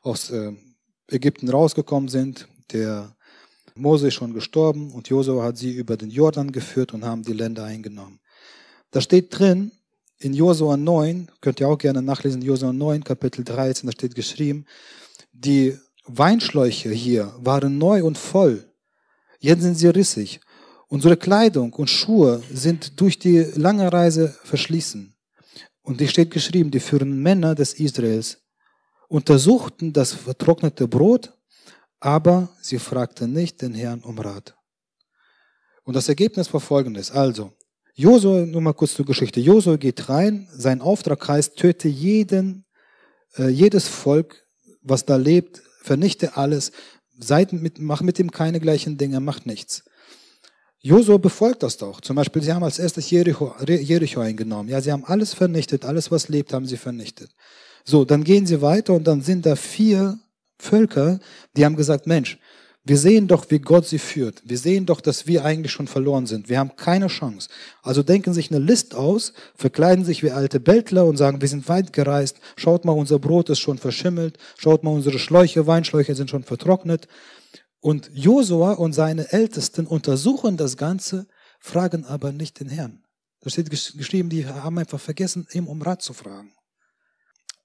[0.02, 0.54] aus äh,
[1.10, 3.18] Ägypten rausgekommen sind, der
[3.76, 7.34] Mose ist schon gestorben und Josua hat sie über den Jordan geführt und haben die
[7.34, 8.22] Länder eingenommen.
[8.92, 9.74] Da steht drin,
[10.20, 14.66] in Josua 9, könnt ihr auch gerne nachlesen, Josua 9, Kapitel 13, da steht geschrieben,
[15.32, 18.66] die Weinschläuche hier waren neu und voll.
[19.40, 20.42] Jetzt sind sie rissig.
[20.88, 25.14] Unsere Kleidung und Schuhe sind durch die lange Reise verschließen.
[25.84, 28.40] Und hier steht geschrieben, die führenden Männer des Israels
[29.08, 31.34] untersuchten das vertrocknete Brot,
[32.00, 34.56] aber sie fragten nicht den Herrn um Rat.
[35.84, 37.12] Und das Ergebnis war folgendes.
[37.12, 37.54] Also,
[38.00, 39.42] Josua, nur mal kurz zur Geschichte.
[39.42, 42.64] Josua geht rein, sein Auftrag heißt, töte jeden,
[43.38, 44.46] äh, jedes Volk
[44.82, 46.72] was da lebt, vernichte alles,
[47.20, 49.84] seid mit, mach mit ihm keine gleichen Dinge, macht nichts.
[50.80, 52.00] Josua befolgt das doch.
[52.00, 54.70] Zum Beispiel, sie haben als erstes Jericho, Jericho eingenommen.
[54.70, 57.32] Ja, sie haben alles vernichtet, alles was lebt, haben sie vernichtet.
[57.84, 60.18] So, dann gehen sie weiter und dann sind da vier
[60.58, 61.20] Völker,
[61.58, 62.40] die haben gesagt, Mensch,
[62.90, 64.42] wir sehen doch, wie Gott sie führt.
[64.44, 66.50] Wir sehen doch, dass wir eigentlich schon verloren sind.
[66.50, 67.48] Wir haben keine Chance.
[67.84, 71.70] Also denken sich eine List aus, verkleiden sich wie alte Bettler und sagen, wir sind
[71.70, 72.38] weit gereist.
[72.56, 74.40] Schaut mal, unser Brot ist schon verschimmelt.
[74.58, 77.08] Schaut mal, unsere Schläuche, Weinschläuche sind schon vertrocknet.
[77.80, 81.28] Und Josua und seine Ältesten untersuchen das Ganze,
[81.60, 83.04] fragen aber nicht den Herrn.
[83.42, 86.54] Da steht geschrieben, die haben einfach vergessen, ihm um Rat zu fragen.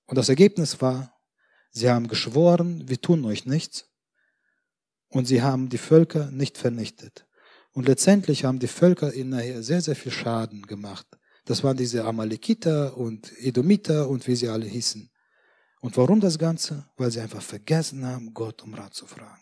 [0.04, 1.14] Und das Ergebnis war,
[1.70, 3.86] sie haben geschworen, wir tun euch nichts.
[5.14, 7.24] Und sie haben die Völker nicht vernichtet.
[7.72, 11.06] Und letztendlich haben die Völker ihnen nachher sehr, sehr viel Schaden gemacht.
[11.44, 15.08] Das waren diese Amalekiter und Edomiter und wie sie alle hießen.
[15.80, 16.88] Und warum das Ganze?
[16.96, 19.40] Weil sie einfach vergessen haben, Gott um Rat zu fragen.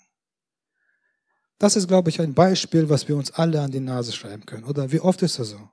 [1.58, 4.64] Das ist, glaube ich, ein Beispiel, was wir uns alle an die Nase schreiben können.
[4.64, 5.70] Oder wie oft ist das so?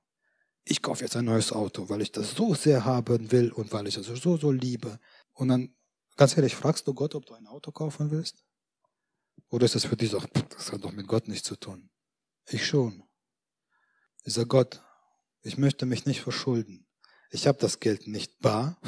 [0.64, 3.88] Ich kaufe jetzt ein neues Auto, weil ich das so sehr haben will und weil
[3.88, 4.98] ich das so, so liebe.
[5.34, 5.76] Und dann,
[6.16, 8.46] ganz ehrlich, fragst du Gott, ob du ein Auto kaufen willst?
[9.50, 11.90] Oder ist das für dich so, das hat doch mit Gott nichts zu tun?
[12.48, 13.04] Ich schon.
[14.24, 14.82] Ich sage Gott,
[15.42, 16.88] ich möchte mich nicht verschulden.
[17.32, 18.80] Ich habe das Geld nicht bar.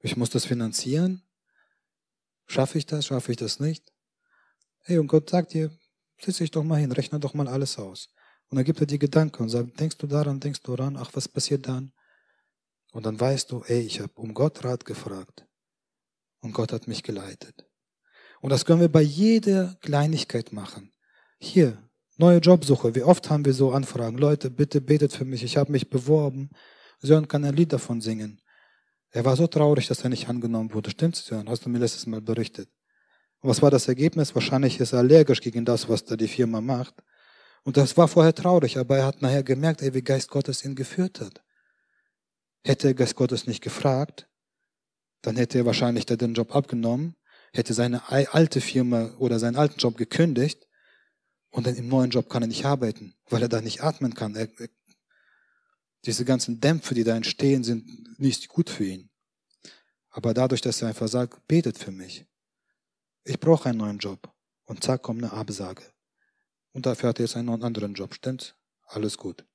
[0.00, 1.22] Ich muss das finanzieren.
[2.46, 3.06] Schaffe ich das?
[3.06, 3.92] Schaffe ich das nicht?
[4.80, 5.70] Hey, und Gott sagt dir,
[6.20, 8.08] Setz dich doch mal hin, rechne doch mal alles aus.
[8.50, 11.10] Und dann gibt er dir Gedanken und sagt, denkst du daran, denkst du daran, ach,
[11.12, 11.92] was passiert dann?
[12.92, 15.46] Und dann weißt du, ey, ich habe um Gott Rat gefragt.
[16.40, 17.67] Und Gott hat mich geleitet.
[18.40, 20.92] Und das können wir bei jeder Kleinigkeit machen.
[21.38, 21.78] Hier,
[22.16, 22.94] neue Jobsuche.
[22.94, 24.18] Wie oft haben wir so Anfragen?
[24.18, 25.42] Leute, bitte betet für mich.
[25.42, 26.50] Ich habe mich beworben.
[27.00, 28.40] Sören kann ein Lied davon singen.
[29.10, 30.90] Er war so traurig, dass er nicht angenommen wurde.
[30.90, 31.48] Stimmt's, Sören?
[31.48, 32.68] Hast du mir letztes Mal berichtet.
[33.40, 34.34] Und was war das Ergebnis?
[34.34, 36.94] Wahrscheinlich ist er allergisch gegen das, was da die Firma macht.
[37.64, 40.74] Und das war vorher traurig, aber er hat nachher gemerkt, ey, wie Geist Gottes ihn
[40.74, 41.42] geführt hat.
[42.64, 44.28] Hätte Geist Gottes nicht gefragt,
[45.22, 47.14] dann hätte er wahrscheinlich den Job abgenommen,
[47.52, 50.66] hätte seine alte Firma oder seinen alten Job gekündigt
[51.50, 54.36] und dann im neuen Job kann er nicht arbeiten, weil er da nicht atmen kann.
[54.36, 54.68] Er, er,
[56.04, 59.10] diese ganzen Dämpfe, die da entstehen, sind nicht gut für ihn.
[60.10, 62.26] Aber dadurch, dass er einfach sagt, betet für mich,
[63.24, 64.32] ich brauche einen neuen Job.
[64.64, 65.82] Und zack, kommt eine Absage.
[66.72, 68.56] Und dafür hat er jetzt einen anderen Job, stimmt?
[68.86, 69.46] Alles gut.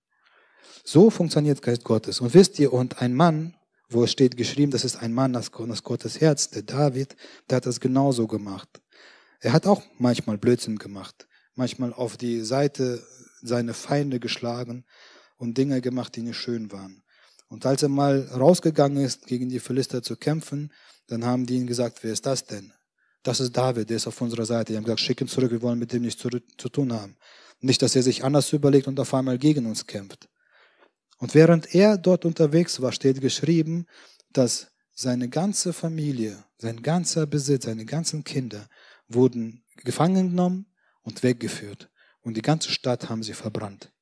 [0.84, 2.20] So funktioniert Geist Gottes.
[2.20, 3.56] Und wisst ihr, und ein Mann,
[3.94, 7.16] wo es steht geschrieben, das ist ein Mann nach Gottes Herz, der David,
[7.50, 8.82] der hat das genauso gemacht.
[9.40, 13.04] Er hat auch manchmal Blödsinn gemacht, manchmal auf die Seite
[13.42, 14.86] seine Feinde geschlagen
[15.38, 17.04] und Dinge gemacht, die nicht schön waren.
[17.50, 20.72] Und als er mal rausgegangen ist, gegen die Philister zu kämpfen,
[21.08, 22.74] dann haben die ihn gesagt, wer ist das denn?
[23.22, 24.74] Das ist David, der ist auf unserer Seite.
[24.74, 27.16] Die haben gesagt, schick ihn zurück, wir wollen mit dem nichts zu, zu tun haben.
[27.60, 30.28] Nicht, dass er sich anders überlegt und auf einmal gegen uns kämpft.
[31.24, 33.86] Und während er dort unterwegs war, steht geschrieben,
[34.34, 38.68] dass seine ganze Familie, sein ganzer Besitz, seine ganzen Kinder
[39.08, 40.66] wurden gefangen genommen
[41.02, 41.90] und weggeführt.
[42.24, 43.94] Und die ganze Stadt haben sie verbrannt.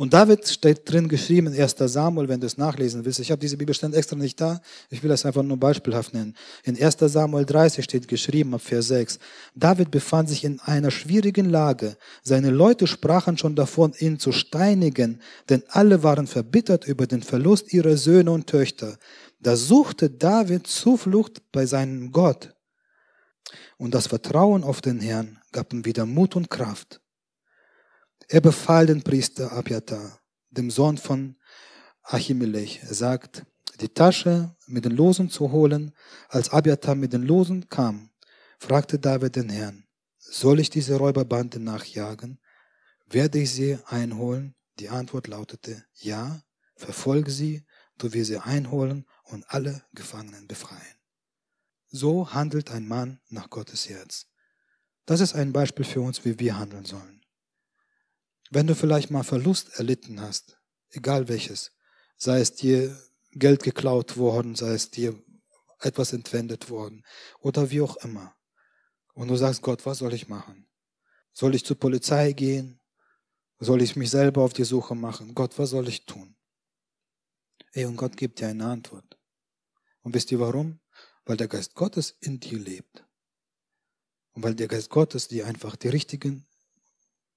[0.00, 1.74] Und David steht drin geschrieben in 1.
[1.76, 3.20] Samuel, wenn du es nachlesen willst.
[3.20, 4.62] Ich habe diese Bibelstände extra nicht da.
[4.88, 6.34] Ich will das einfach nur beispielhaft nennen.
[6.64, 6.96] In 1.
[7.00, 9.18] Samuel 30 steht geschrieben ab Vers 6.
[9.54, 11.98] David befand sich in einer schwierigen Lage.
[12.22, 17.70] Seine Leute sprachen schon davon, ihn zu steinigen, denn alle waren verbittert über den Verlust
[17.74, 18.96] ihrer Söhne und Töchter.
[19.38, 22.54] Da suchte David Zuflucht bei seinem Gott.
[23.76, 26.99] Und das Vertrauen auf den Herrn gab ihm wieder Mut und Kraft.
[28.32, 31.34] Er befahl den Priester Abiatar, dem Sohn von
[32.04, 32.78] Achimelech.
[32.84, 33.44] Er sagt,
[33.80, 35.92] die Tasche mit den Losen zu holen.
[36.28, 38.10] Als Abiatar mit den Losen kam,
[38.60, 39.82] fragte David den Herrn,
[40.16, 42.38] soll ich diese Räuberbande nachjagen?
[43.06, 44.54] Werde ich sie einholen?
[44.78, 46.40] Die Antwort lautete, ja,
[46.76, 47.66] verfolge sie,
[47.98, 51.00] du wirst sie einholen und alle Gefangenen befreien.
[51.88, 54.26] So handelt ein Mann nach Gottes Herz.
[55.04, 57.19] Das ist ein Beispiel für uns, wie wir handeln sollen.
[58.50, 60.58] Wenn du vielleicht mal Verlust erlitten hast,
[60.90, 61.70] egal welches,
[62.16, 65.16] sei es dir Geld geklaut worden, sei es dir
[65.78, 67.04] etwas entwendet worden
[67.38, 68.34] oder wie auch immer.
[69.14, 70.68] Und du sagst, Gott, was soll ich machen?
[71.32, 72.80] Soll ich zur Polizei gehen?
[73.60, 75.34] Soll ich mich selber auf die Suche machen?
[75.34, 76.36] Gott, was soll ich tun?
[77.72, 79.16] Ey, und Gott gibt dir eine Antwort.
[80.02, 80.80] Und wisst ihr warum?
[81.24, 83.04] Weil der Geist Gottes in dir lebt.
[84.32, 86.48] Und weil der Geist Gottes dir einfach die richtigen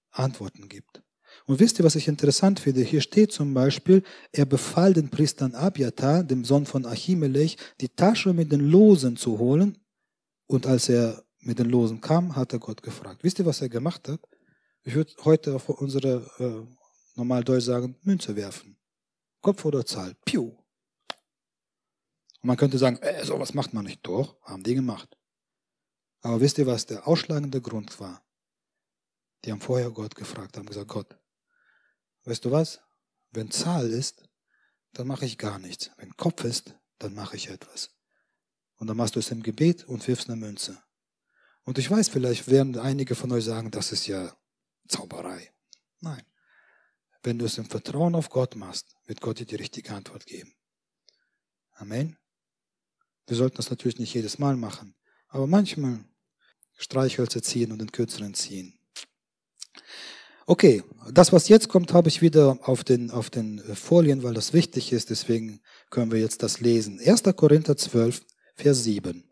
[0.10, 1.03] Antworten gibt.
[1.46, 2.82] Und wisst ihr, was ich interessant finde?
[2.82, 8.34] Hier steht zum Beispiel, er befahl den Priestern Abiatar, dem Sohn von Achimelech, die Tasche
[8.34, 9.78] mit den Losen zu holen.
[10.48, 13.24] Und als er mit den Losen kam, hat er Gott gefragt.
[13.24, 14.22] Wisst ihr, was er gemacht hat?
[14.84, 16.66] Ich würde heute auf unsere, äh,
[17.16, 18.78] normal Deutsch sagen, Münze werfen.
[19.42, 20.16] Kopf oder Zahl.
[20.26, 20.44] Piu.
[22.42, 24.00] Und man könnte sagen, äh, sowas macht man nicht.
[24.04, 25.18] Doch, haben die gemacht.
[26.22, 28.24] Aber wisst ihr, was der ausschlagende Grund war?
[29.44, 31.18] Die haben vorher Gott gefragt, haben gesagt, Gott,
[32.26, 32.82] weißt du was?
[33.32, 34.28] Wenn Zahl ist,
[34.94, 35.92] dann mache ich gar nichts.
[35.98, 37.92] Wenn Kopf ist, dann mache ich etwas.
[38.76, 40.82] Und dann machst du es im Gebet und wirfst eine Münze.
[41.64, 44.36] Und ich weiß, vielleicht werden einige von euch sagen, das ist ja
[44.88, 45.52] Zauberei.
[46.00, 46.24] Nein.
[47.24, 50.54] Wenn du es im Vertrauen auf Gott machst, wird Gott dir die richtige Antwort geben.
[51.72, 52.18] Amen.
[53.28, 54.96] Wir sollten das natürlich nicht jedes Mal machen,
[55.30, 56.04] aber manchmal
[56.76, 58.78] Streichhölzer ziehen und den kürzeren ziehen.
[60.46, 64.52] Okay, das, was jetzt kommt, habe ich wieder auf den, auf den Folien, weil das
[64.52, 67.00] wichtig ist, deswegen können wir jetzt das lesen.
[67.00, 67.24] 1.
[67.36, 68.22] Korinther 12,
[68.56, 69.24] Vers 7.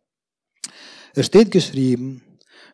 [1.13, 2.23] Es steht geschrieben,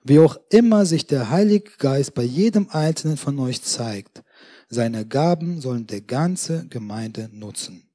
[0.03, 4.23] wie auch immer sich der Heilige Geist bei jedem Einzelnen von euch zeigt,
[4.69, 7.89] seine Gaben sollen der ganze Gemeinde nutzen.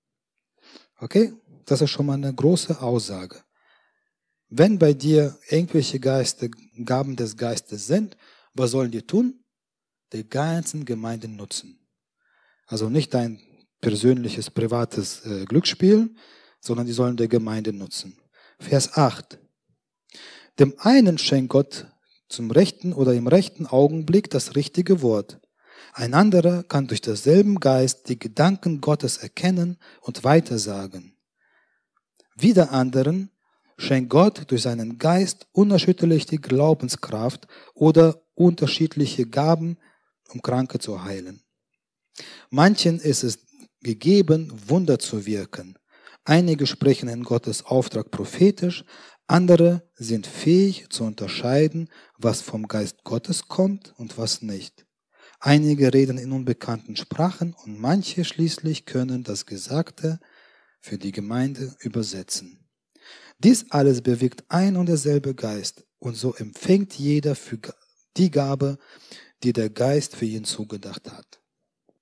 [0.99, 1.33] Okay?
[1.67, 3.43] Das ist schon mal eine große Aussage.
[4.49, 6.51] Wenn bei dir irgendwelche Geiste,
[6.85, 8.17] Gaben des Geistes sind,
[8.55, 9.42] was sollen die tun?
[10.13, 11.79] Der ganzen Gemeinde nutzen.
[12.67, 13.41] Also nicht dein
[13.81, 16.15] persönliches, privates äh, Glücksspiel,
[16.61, 18.17] sondern die sollen der Gemeinde nutzen.
[18.59, 19.39] Vers 8.
[20.59, 21.87] Dem einen schenkt Gott
[22.29, 25.41] zum rechten oder im rechten Augenblick das richtige Wort.
[25.93, 31.17] Ein anderer kann durch denselben Geist die Gedanken Gottes erkennen und weitersagen.
[32.37, 33.31] Wieder anderen
[33.77, 39.77] schenkt Gott durch seinen Geist unerschütterliche Glaubenskraft oder unterschiedliche Gaben,
[40.33, 41.43] um Kranke zu heilen.
[42.51, 43.39] Manchen ist es
[43.81, 45.79] gegeben, Wunder zu wirken.
[46.25, 48.85] Einige sprechen in Gottes Auftrag prophetisch,
[49.27, 54.87] andere sind fähig zu unterscheiden, was vom Geist Gottes kommt und was nicht.
[55.41, 60.21] Einige reden in unbekannten Sprachen und manche schließlich können das Gesagte
[60.81, 62.69] für die Gemeinde übersetzen.
[63.39, 67.59] Dies alles bewirkt ein und derselbe Geist und so empfängt jeder für
[68.17, 68.79] die Gabe,
[69.43, 71.41] die der Geist für ihn zugedacht hat.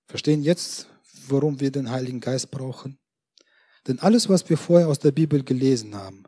[0.06, 0.88] Verstehen jetzt,
[1.28, 2.98] warum wir den Heiligen Geist brauchen?
[3.86, 6.24] Denn alles, was wir vorher aus der Bibel gelesen haben,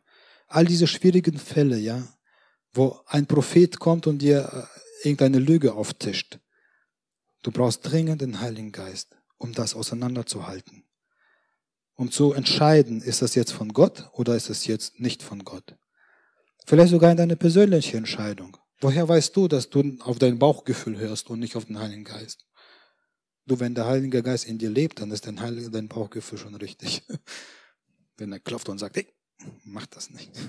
[0.49, 2.07] all diese schwierigen Fälle, ja,
[2.73, 4.69] wo ein Prophet kommt und dir
[5.03, 6.39] äh, irgendeine Lüge auftischt.
[7.43, 10.85] Du brauchst dringend den Heiligen Geist, um das auseinanderzuhalten.
[11.95, 15.77] Um zu entscheiden, ist das jetzt von Gott oder ist es jetzt nicht von Gott.
[16.67, 18.57] Vielleicht sogar in deine persönliche Entscheidung.
[18.83, 22.45] Woher weißt du, dass du auf dein Bauchgefühl hörst und nicht auf den Heiligen Geist?
[23.47, 26.55] Du, wenn der Heilige Geist in dir lebt, dann ist dein, Heilige, dein Bauchgefühl schon
[26.57, 27.03] richtig.
[28.17, 29.07] Wenn er klopft und sagt, hey,
[29.65, 30.31] mach das nicht.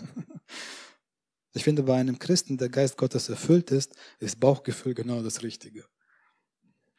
[1.56, 5.86] Ich finde, bei einem Christen, der Geist Gottes erfüllt ist, ist Bauchgefühl genau das Richtige.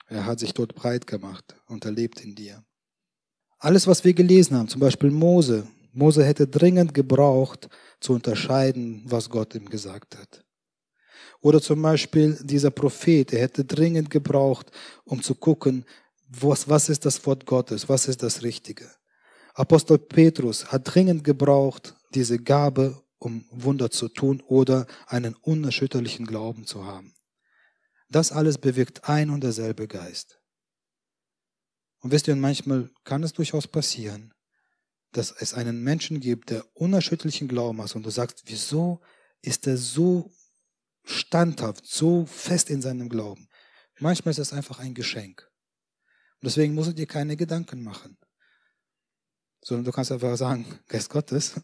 [0.07, 2.65] Er hat sich dort breit gemacht und er lebt in dir.
[3.59, 5.67] Alles, was wir gelesen haben, zum Beispiel Mose.
[5.93, 7.69] Mose hätte dringend gebraucht,
[7.99, 10.44] zu unterscheiden, was Gott ihm gesagt hat.
[11.45, 14.71] Oder zum Beispiel dieser Prophet, er hätte dringend gebraucht,
[15.05, 15.85] um zu gucken,
[16.27, 18.91] was, was ist das Wort Gottes, was ist das Richtige.
[19.53, 26.65] Apostel Petrus hat dringend gebraucht, diese Gabe, um Wunder zu tun oder einen unerschütterlichen Glauben
[26.65, 27.13] zu haben.
[28.09, 30.41] Das alles bewirkt ein und derselbe Geist.
[32.01, 34.33] Und wisst ihr, manchmal kann es durchaus passieren,
[35.13, 39.03] dass es einen Menschen gibt, der unerschütterlichen Glauben hat und du sagst, wieso
[39.43, 40.31] ist er so
[41.05, 43.49] standhaft, so fest in seinem Glauben?
[43.99, 45.49] Manchmal ist es einfach ein Geschenk.
[46.41, 48.19] Und deswegen musst du dir keine Gedanken machen
[49.65, 51.55] sondern du kannst einfach sagen, Geist Gottes,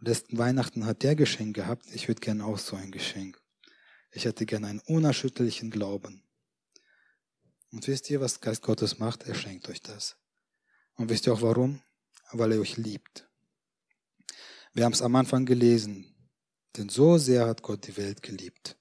[0.00, 3.40] letzten Weihnachten hat der Geschenk gehabt, ich würde gerne auch so ein Geschenk.
[4.10, 6.22] Ich hätte gerne einen unerschütterlichen Glauben.
[7.70, 9.22] Und wisst ihr, was Geist Gottes macht?
[9.22, 10.16] Er schenkt euch das.
[10.96, 11.80] Und wisst ihr auch warum?
[12.32, 13.28] Weil er euch liebt.
[14.74, 16.11] Wir haben es am Anfang gelesen.
[16.76, 18.78] Denn so sehr hat Gott die Welt geliebt,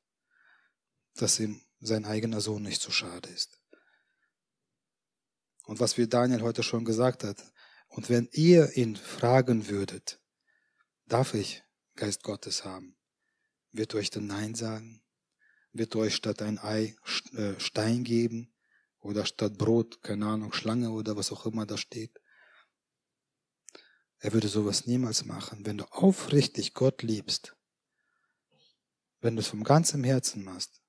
[1.15, 3.59] dass ihm sein eigener Sohn nicht zu schade ist.
[5.65, 7.43] Und was wie Daniel heute schon gesagt hat,
[7.87, 10.21] und wenn ihr ihn fragen würdet,
[11.07, 11.63] darf ich
[11.95, 12.95] Geist Gottes haben,
[13.73, 15.03] wird euch dann Nein sagen?
[15.73, 16.95] Wird euch statt ein Ei
[17.33, 18.53] äh, Stein geben?
[18.99, 22.21] Oder statt Brot, keine Ahnung, Schlange oder was auch immer da steht?
[24.19, 25.65] Er würde sowas niemals machen.
[25.65, 27.55] Wenn du aufrichtig Gott liebst,
[29.21, 30.81] wenn du es vom ganzen Herzen machst,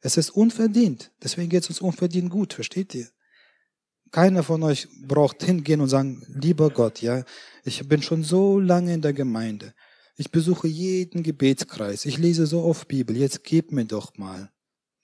[0.00, 1.12] es ist unverdient.
[1.22, 3.08] Deswegen geht es uns unverdient gut, versteht ihr?
[4.10, 7.24] Keiner von euch braucht hingehen und sagen, lieber Gott, ja,
[7.64, 9.74] ich bin schon so lange in der Gemeinde.
[10.16, 12.04] Ich besuche jeden Gebetskreis.
[12.04, 13.16] Ich lese so oft Bibel.
[13.16, 14.52] Jetzt gib mir doch mal.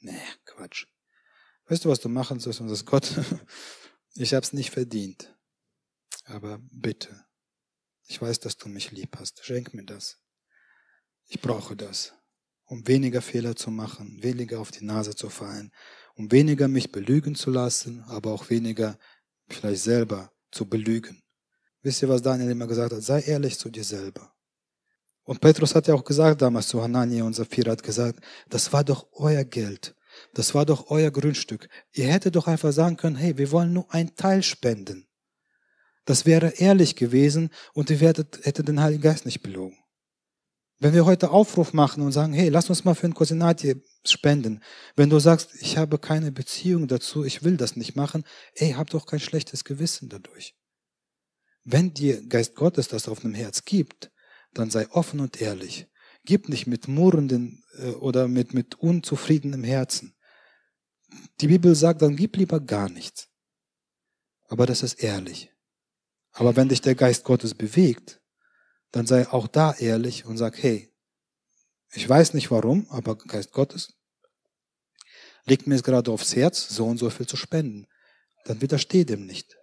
[0.01, 0.87] Nee, Quatsch.
[1.67, 2.61] Weißt du, was du machen sollst?
[2.61, 3.13] Und das Gott,
[4.15, 5.35] ich hab's nicht verdient.
[6.25, 7.25] Aber bitte,
[8.07, 9.45] ich weiß, dass du mich lieb hast.
[9.45, 10.19] Schenk mir das.
[11.29, 12.13] Ich brauche das,
[12.67, 15.71] um weniger Fehler zu machen, weniger auf die Nase zu fallen,
[16.15, 18.99] um weniger mich belügen zu lassen, aber auch weniger
[19.49, 21.23] vielleicht selber zu belügen.
[21.83, 23.03] Wisst ihr, was Daniel immer gesagt hat?
[23.03, 24.33] Sei ehrlich zu dir selber.
[25.25, 28.85] Und Petrus hat ja auch gesagt damals zu Hanania und Sapphira, hat gesagt, das war
[28.85, 29.95] doch euer Geld.
[30.35, 31.69] Das war doch euer Grundstück.
[31.93, 35.07] Ihr hättet doch einfach sagen können, hey, wir wollen nur einen Teil spenden.
[36.05, 39.77] Das wäre ehrlich gewesen und ihr hättet den Heiligen Geist nicht belogen.
[40.79, 44.63] Wenn wir heute Aufruf machen und sagen, hey, lass uns mal für ein Cousinati spenden.
[44.95, 48.25] Wenn du sagst, ich habe keine Beziehung dazu, ich will das nicht machen,
[48.55, 50.55] ey, hab doch kein schlechtes Gewissen dadurch.
[51.65, 54.11] Wenn dir Geist Gottes das auf dem Herz gibt,
[54.53, 55.87] dann sei offen und ehrlich.
[56.25, 60.15] Gib nicht mit murrenden äh, oder mit, mit unzufriedenem Herzen.
[61.41, 63.29] Die Bibel sagt, dann gib lieber gar nichts.
[64.49, 65.53] Aber das ist ehrlich.
[66.33, 68.21] Aber wenn dich der Geist Gottes bewegt,
[68.93, 70.93] dann sei auch da ehrlich und sag, hey,
[71.93, 73.97] ich weiß nicht warum, aber Geist Gottes
[75.47, 77.87] legt mir es gerade aufs Herz, so und so viel zu spenden.
[78.45, 79.57] Dann widersteh dem nicht.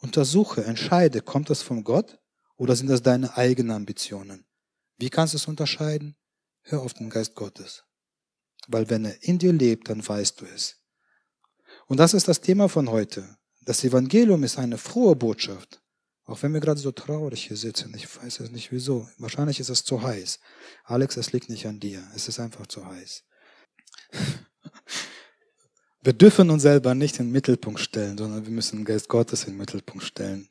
[0.00, 2.18] Untersuche, entscheide, kommt das von Gott
[2.56, 4.46] oder sind das deine eigenen Ambitionen?
[4.96, 6.16] Wie kannst du es unterscheiden?
[6.62, 7.84] Hör auf den Geist Gottes.
[8.68, 10.76] Weil wenn er in dir lebt, dann weißt du es.
[11.86, 13.36] Und das ist das Thema von heute.
[13.62, 15.82] Das Evangelium ist eine frohe Botschaft.
[16.26, 19.08] Auch wenn wir gerade so traurig hier sitzen, ich weiß es nicht wieso.
[19.18, 20.40] Wahrscheinlich ist es zu heiß.
[20.84, 22.02] Alex, es liegt nicht an dir.
[22.16, 23.24] Es ist einfach zu heiß.
[26.02, 29.42] Wir dürfen uns selber nicht in den Mittelpunkt stellen, sondern wir müssen den Geist Gottes
[29.42, 30.48] in den Mittelpunkt stellen.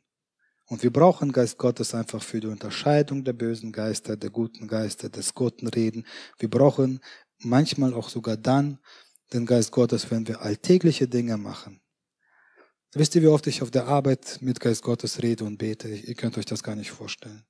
[0.66, 5.08] Und wir brauchen Geist Gottes einfach für die Unterscheidung der bösen Geister, der guten Geister,
[5.08, 6.06] des guten Reden.
[6.40, 7.00] Wir brauchen
[7.38, 8.80] manchmal auch sogar dann
[9.32, 11.80] den Geist Gottes, wenn wir alltägliche Dinge machen.
[12.98, 15.90] Wisst ihr, wie oft ich auf der Arbeit mit Geist Gottes rede und bete?
[15.90, 17.44] Ihr könnt euch das gar nicht vorstellen.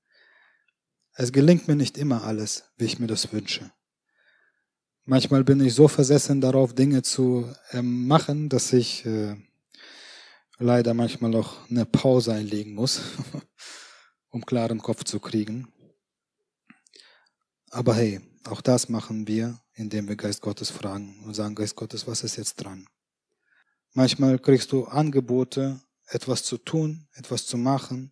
[1.13, 3.71] Es gelingt mir nicht immer alles, wie ich mir das wünsche.
[5.03, 9.35] Manchmal bin ich so versessen darauf, Dinge zu ähm, machen, dass ich äh,
[10.57, 13.01] leider manchmal auch eine Pause einlegen muss,
[14.29, 15.67] um klaren Kopf zu kriegen.
[17.69, 22.07] Aber hey, auch das machen wir, indem wir Geist Gottes fragen und sagen, Geist Gottes,
[22.07, 22.87] was ist jetzt dran?
[23.97, 28.11] Manchmal kriegst du Angebote, etwas zu tun, etwas zu machen,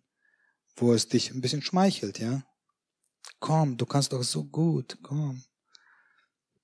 [0.76, 2.42] wo es dich ein bisschen schmeichelt, ja?
[3.38, 5.44] Komm, du kannst doch so gut, komm.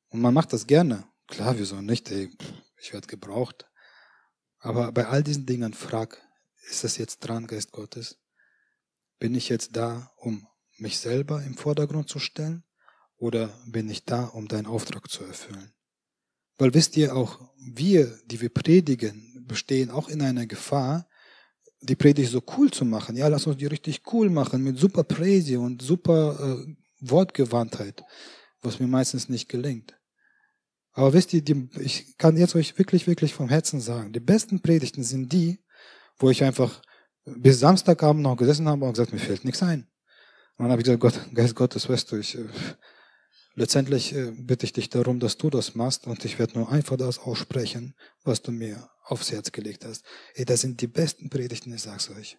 [0.09, 1.05] Und man macht das gerne.
[1.27, 2.11] Klar, wieso nicht?
[2.11, 2.31] Ey,
[2.81, 3.69] ich werde gebraucht.
[4.59, 6.19] Aber bei all diesen Dingen frag,
[6.71, 8.17] ist das jetzt dran, Geist Gottes?
[9.19, 10.49] Bin ich jetzt da, um
[10.79, 12.65] mich selber im Vordergrund zu stellen?
[13.19, 15.75] Oder bin ich da, um deinen Auftrag zu erfüllen?
[16.61, 21.09] Weil wisst ihr auch, wir, die wir predigen, bestehen auch in einer Gefahr,
[21.81, 23.17] die Predigt so cool zu machen.
[23.17, 28.05] Ja, lass uns die richtig cool machen mit super Präse und super äh, Wortgewandtheit,
[28.61, 29.99] was mir meistens nicht gelingt.
[30.93, 34.61] Aber wisst ihr, die, ich kann jetzt euch wirklich, wirklich vom Herzen sagen, die besten
[34.61, 35.65] Predigten sind die,
[36.19, 36.83] wo ich einfach
[37.25, 39.89] bis Samstagabend noch gesessen habe und gesagt, mir fällt nichts ein.
[40.59, 42.45] Und dann habe ich gesagt, Gott, Geist Gottes, weißt du, ich, äh,
[43.55, 46.97] Letztendlich äh, bitte ich dich darum, dass du das machst und ich werde nur einfach
[46.97, 50.05] das aussprechen, was du mir aufs Herz gelegt hast.
[50.35, 52.39] Ey, das sind die besten Predigten, ich sag's euch.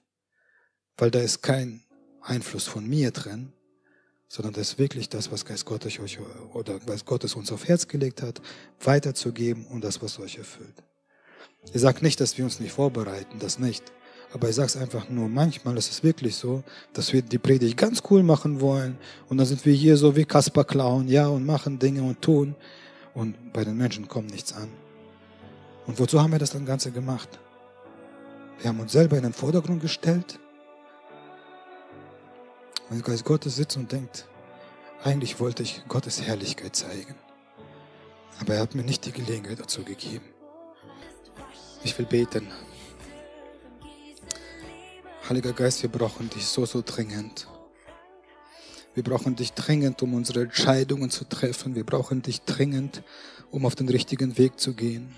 [0.98, 1.84] Weil da ist kein
[2.22, 3.52] Einfluss von mir drin,
[4.28, 6.20] sondern das ist wirklich das, was Geist Gottes euch
[6.54, 8.42] oder Geist Gottes uns aufs Herz gelegt hat,
[8.80, 10.84] weiterzugeben und das, was euch erfüllt.
[11.74, 13.84] Ich sage nicht, dass wir uns nicht vorbereiten, das nicht.
[14.34, 16.64] Aber ich sage es einfach nur, manchmal ist es wirklich so,
[16.94, 20.24] dass wir die Predigt ganz cool machen wollen und dann sind wir hier so wie
[20.24, 22.56] Kasper Clown, ja, und machen Dinge und tun
[23.14, 24.70] und bei den Menschen kommt nichts an.
[25.86, 27.40] Und wozu haben wir das dann Ganze gemacht?
[28.60, 30.40] Wir haben uns selber in den Vordergrund gestellt
[32.90, 34.28] und der Geist Gottes sitzt und denkt,
[35.04, 37.16] eigentlich wollte ich Gottes Herrlichkeit zeigen,
[38.40, 40.26] aber er hat mir nicht die Gelegenheit dazu gegeben.
[41.84, 42.48] Ich will beten.
[45.30, 47.48] Heiliger Geist, wir brauchen dich so, so dringend.
[48.96, 51.76] Wir brauchen dich dringend, um unsere Entscheidungen zu treffen.
[51.76, 53.04] Wir brauchen dich dringend,
[53.52, 55.14] um auf den richtigen Weg zu gehen.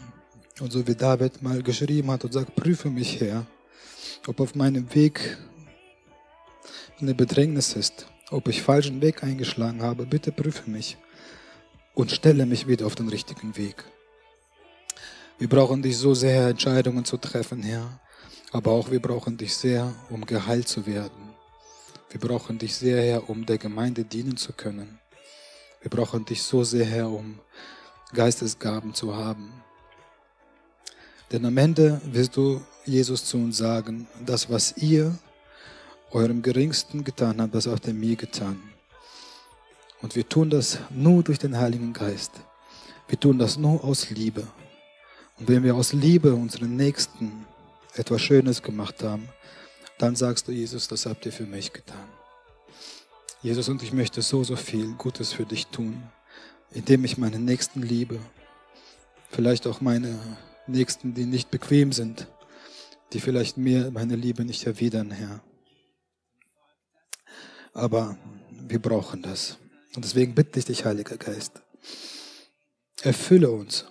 [0.60, 3.48] Und so wie David mal geschrieben hat und sagt, prüfe mich her,
[4.28, 5.38] ob auf meinem Weg
[7.00, 10.98] eine Bedrängnis ist, ob ich falschen Weg eingeschlagen habe, bitte prüfe mich
[11.96, 13.84] und stelle mich wieder auf den richtigen Weg.
[15.40, 18.00] Wir brauchen dich so sehr, Entscheidungen zu treffen, Herr
[18.54, 21.34] aber auch wir brauchen dich sehr, um geheilt zu werden.
[22.12, 25.00] Wir brauchen dich sehr, Herr, um der Gemeinde dienen zu können.
[25.82, 27.40] Wir brauchen dich so sehr, Herr, um
[28.14, 29.52] Geistesgaben zu haben.
[31.32, 35.18] Denn am Ende wirst du, Jesus, zu uns sagen, das, was ihr
[36.12, 38.62] eurem Geringsten getan habt, das habt ihr mir getan.
[40.04, 42.34] Und wir tun das nur durch den Heiligen Geist.
[43.08, 44.46] Wir tun das nur aus Liebe.
[45.40, 47.48] Und wenn wir aus Liebe unseren Nächsten
[47.96, 49.30] etwas Schönes gemacht haben,
[49.98, 52.10] dann sagst du, Jesus, das habt ihr für mich getan.
[53.42, 56.02] Jesus, und ich möchte so, so viel Gutes für dich tun,
[56.72, 58.20] indem ich meine Nächsten liebe.
[59.30, 60.20] Vielleicht auch meine
[60.66, 62.28] Nächsten, die nicht bequem sind,
[63.12, 65.44] die vielleicht mir meine Liebe nicht erwidern, Herr.
[67.74, 68.18] Aber
[68.50, 69.58] wir brauchen das.
[69.96, 71.62] Und deswegen bitte ich dich, Heiliger Geist,
[73.02, 73.86] erfülle uns.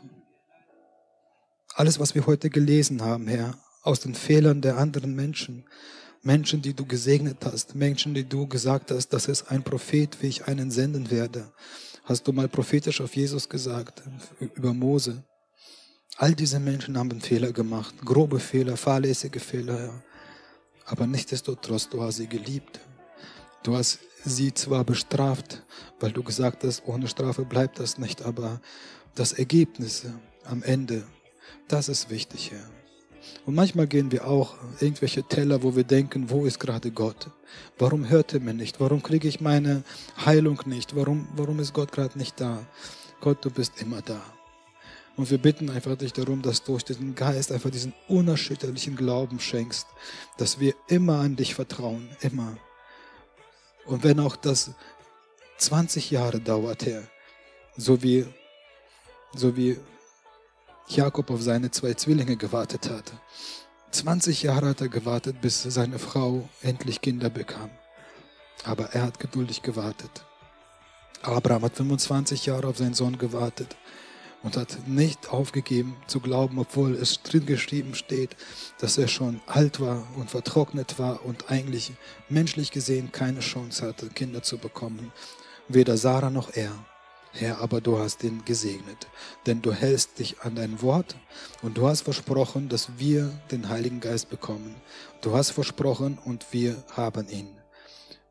[1.74, 5.64] Alles, was wir heute gelesen haben, Herr, aus den Fehlern der anderen Menschen,
[6.22, 10.28] Menschen, die du gesegnet hast, Menschen, die du gesagt hast, das ist ein Prophet, wie
[10.28, 11.52] ich einen senden werde.
[12.04, 14.02] Hast du mal prophetisch auf Jesus gesagt,
[14.54, 15.24] über Mose.
[16.16, 20.02] All diese Menschen haben Fehler gemacht, grobe Fehler, fahrlässige Fehler, ja.
[20.84, 22.80] aber nichtsdestotrotz, du hast sie geliebt.
[23.62, 25.62] Du hast sie zwar bestraft,
[26.00, 28.60] weil du gesagt hast, ohne Strafe bleibt das nicht, aber
[29.14, 30.04] das Ergebnis
[30.44, 31.04] am Ende,
[31.68, 32.70] das ist wichtig, Herr.
[33.46, 37.28] Und manchmal gehen wir auch irgendwelche Teller, wo wir denken, wo ist gerade Gott?
[37.78, 38.80] Warum hört er mir nicht?
[38.80, 39.84] Warum kriege ich meine
[40.24, 40.94] Heilung nicht?
[40.96, 42.64] Warum, warum ist Gott gerade nicht da?
[43.20, 44.20] Gott, du bist immer da.
[45.16, 49.40] Und wir bitten einfach dich darum, dass du durch diesen Geist einfach diesen unerschütterlichen Glauben
[49.40, 49.86] schenkst,
[50.38, 52.56] dass wir immer an dich vertrauen, immer.
[53.84, 54.70] Und wenn auch das
[55.58, 57.02] 20 Jahre dauert, Herr,
[57.76, 58.26] so wie,
[59.34, 59.78] so wie
[60.96, 63.12] Jakob auf seine zwei Zwillinge gewartet hat.
[63.90, 67.70] 20 Jahre hat er gewartet, bis seine Frau endlich Kinder bekam.
[68.64, 70.24] Aber er hat geduldig gewartet.
[71.22, 73.76] Abraham hat 25 Jahre auf seinen Sohn gewartet
[74.42, 78.36] und hat nicht aufgegeben zu glauben, obwohl es drin geschrieben steht,
[78.80, 81.92] dass er schon alt war und vertrocknet war und eigentlich
[82.28, 85.12] menschlich gesehen keine Chance hatte, Kinder zu bekommen.
[85.68, 86.72] Weder Sarah noch er.
[87.34, 89.08] Herr, aber du hast ihn gesegnet,
[89.46, 91.16] denn du hältst dich an dein Wort
[91.62, 94.74] und du hast versprochen, dass wir den Heiligen Geist bekommen.
[95.22, 97.48] Du hast versprochen und wir haben ihn.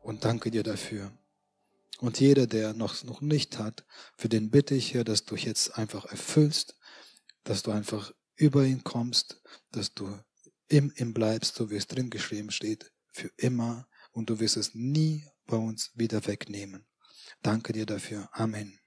[0.02, 1.10] Und danke dir dafür.
[1.98, 3.84] Und jeder, der noch, noch nicht hat,
[4.16, 6.76] für den bitte ich, Herr, dass du jetzt einfach erfüllst,
[7.44, 9.40] dass du einfach über ihn kommst,
[9.72, 10.16] dass du
[10.68, 14.74] im ihm bleibst, so wie es drin geschrieben steht, für immer und du wirst es
[14.74, 16.86] nie bei uns wieder wegnehmen.
[17.42, 18.28] Danke dir dafür.
[18.32, 18.81] Amen.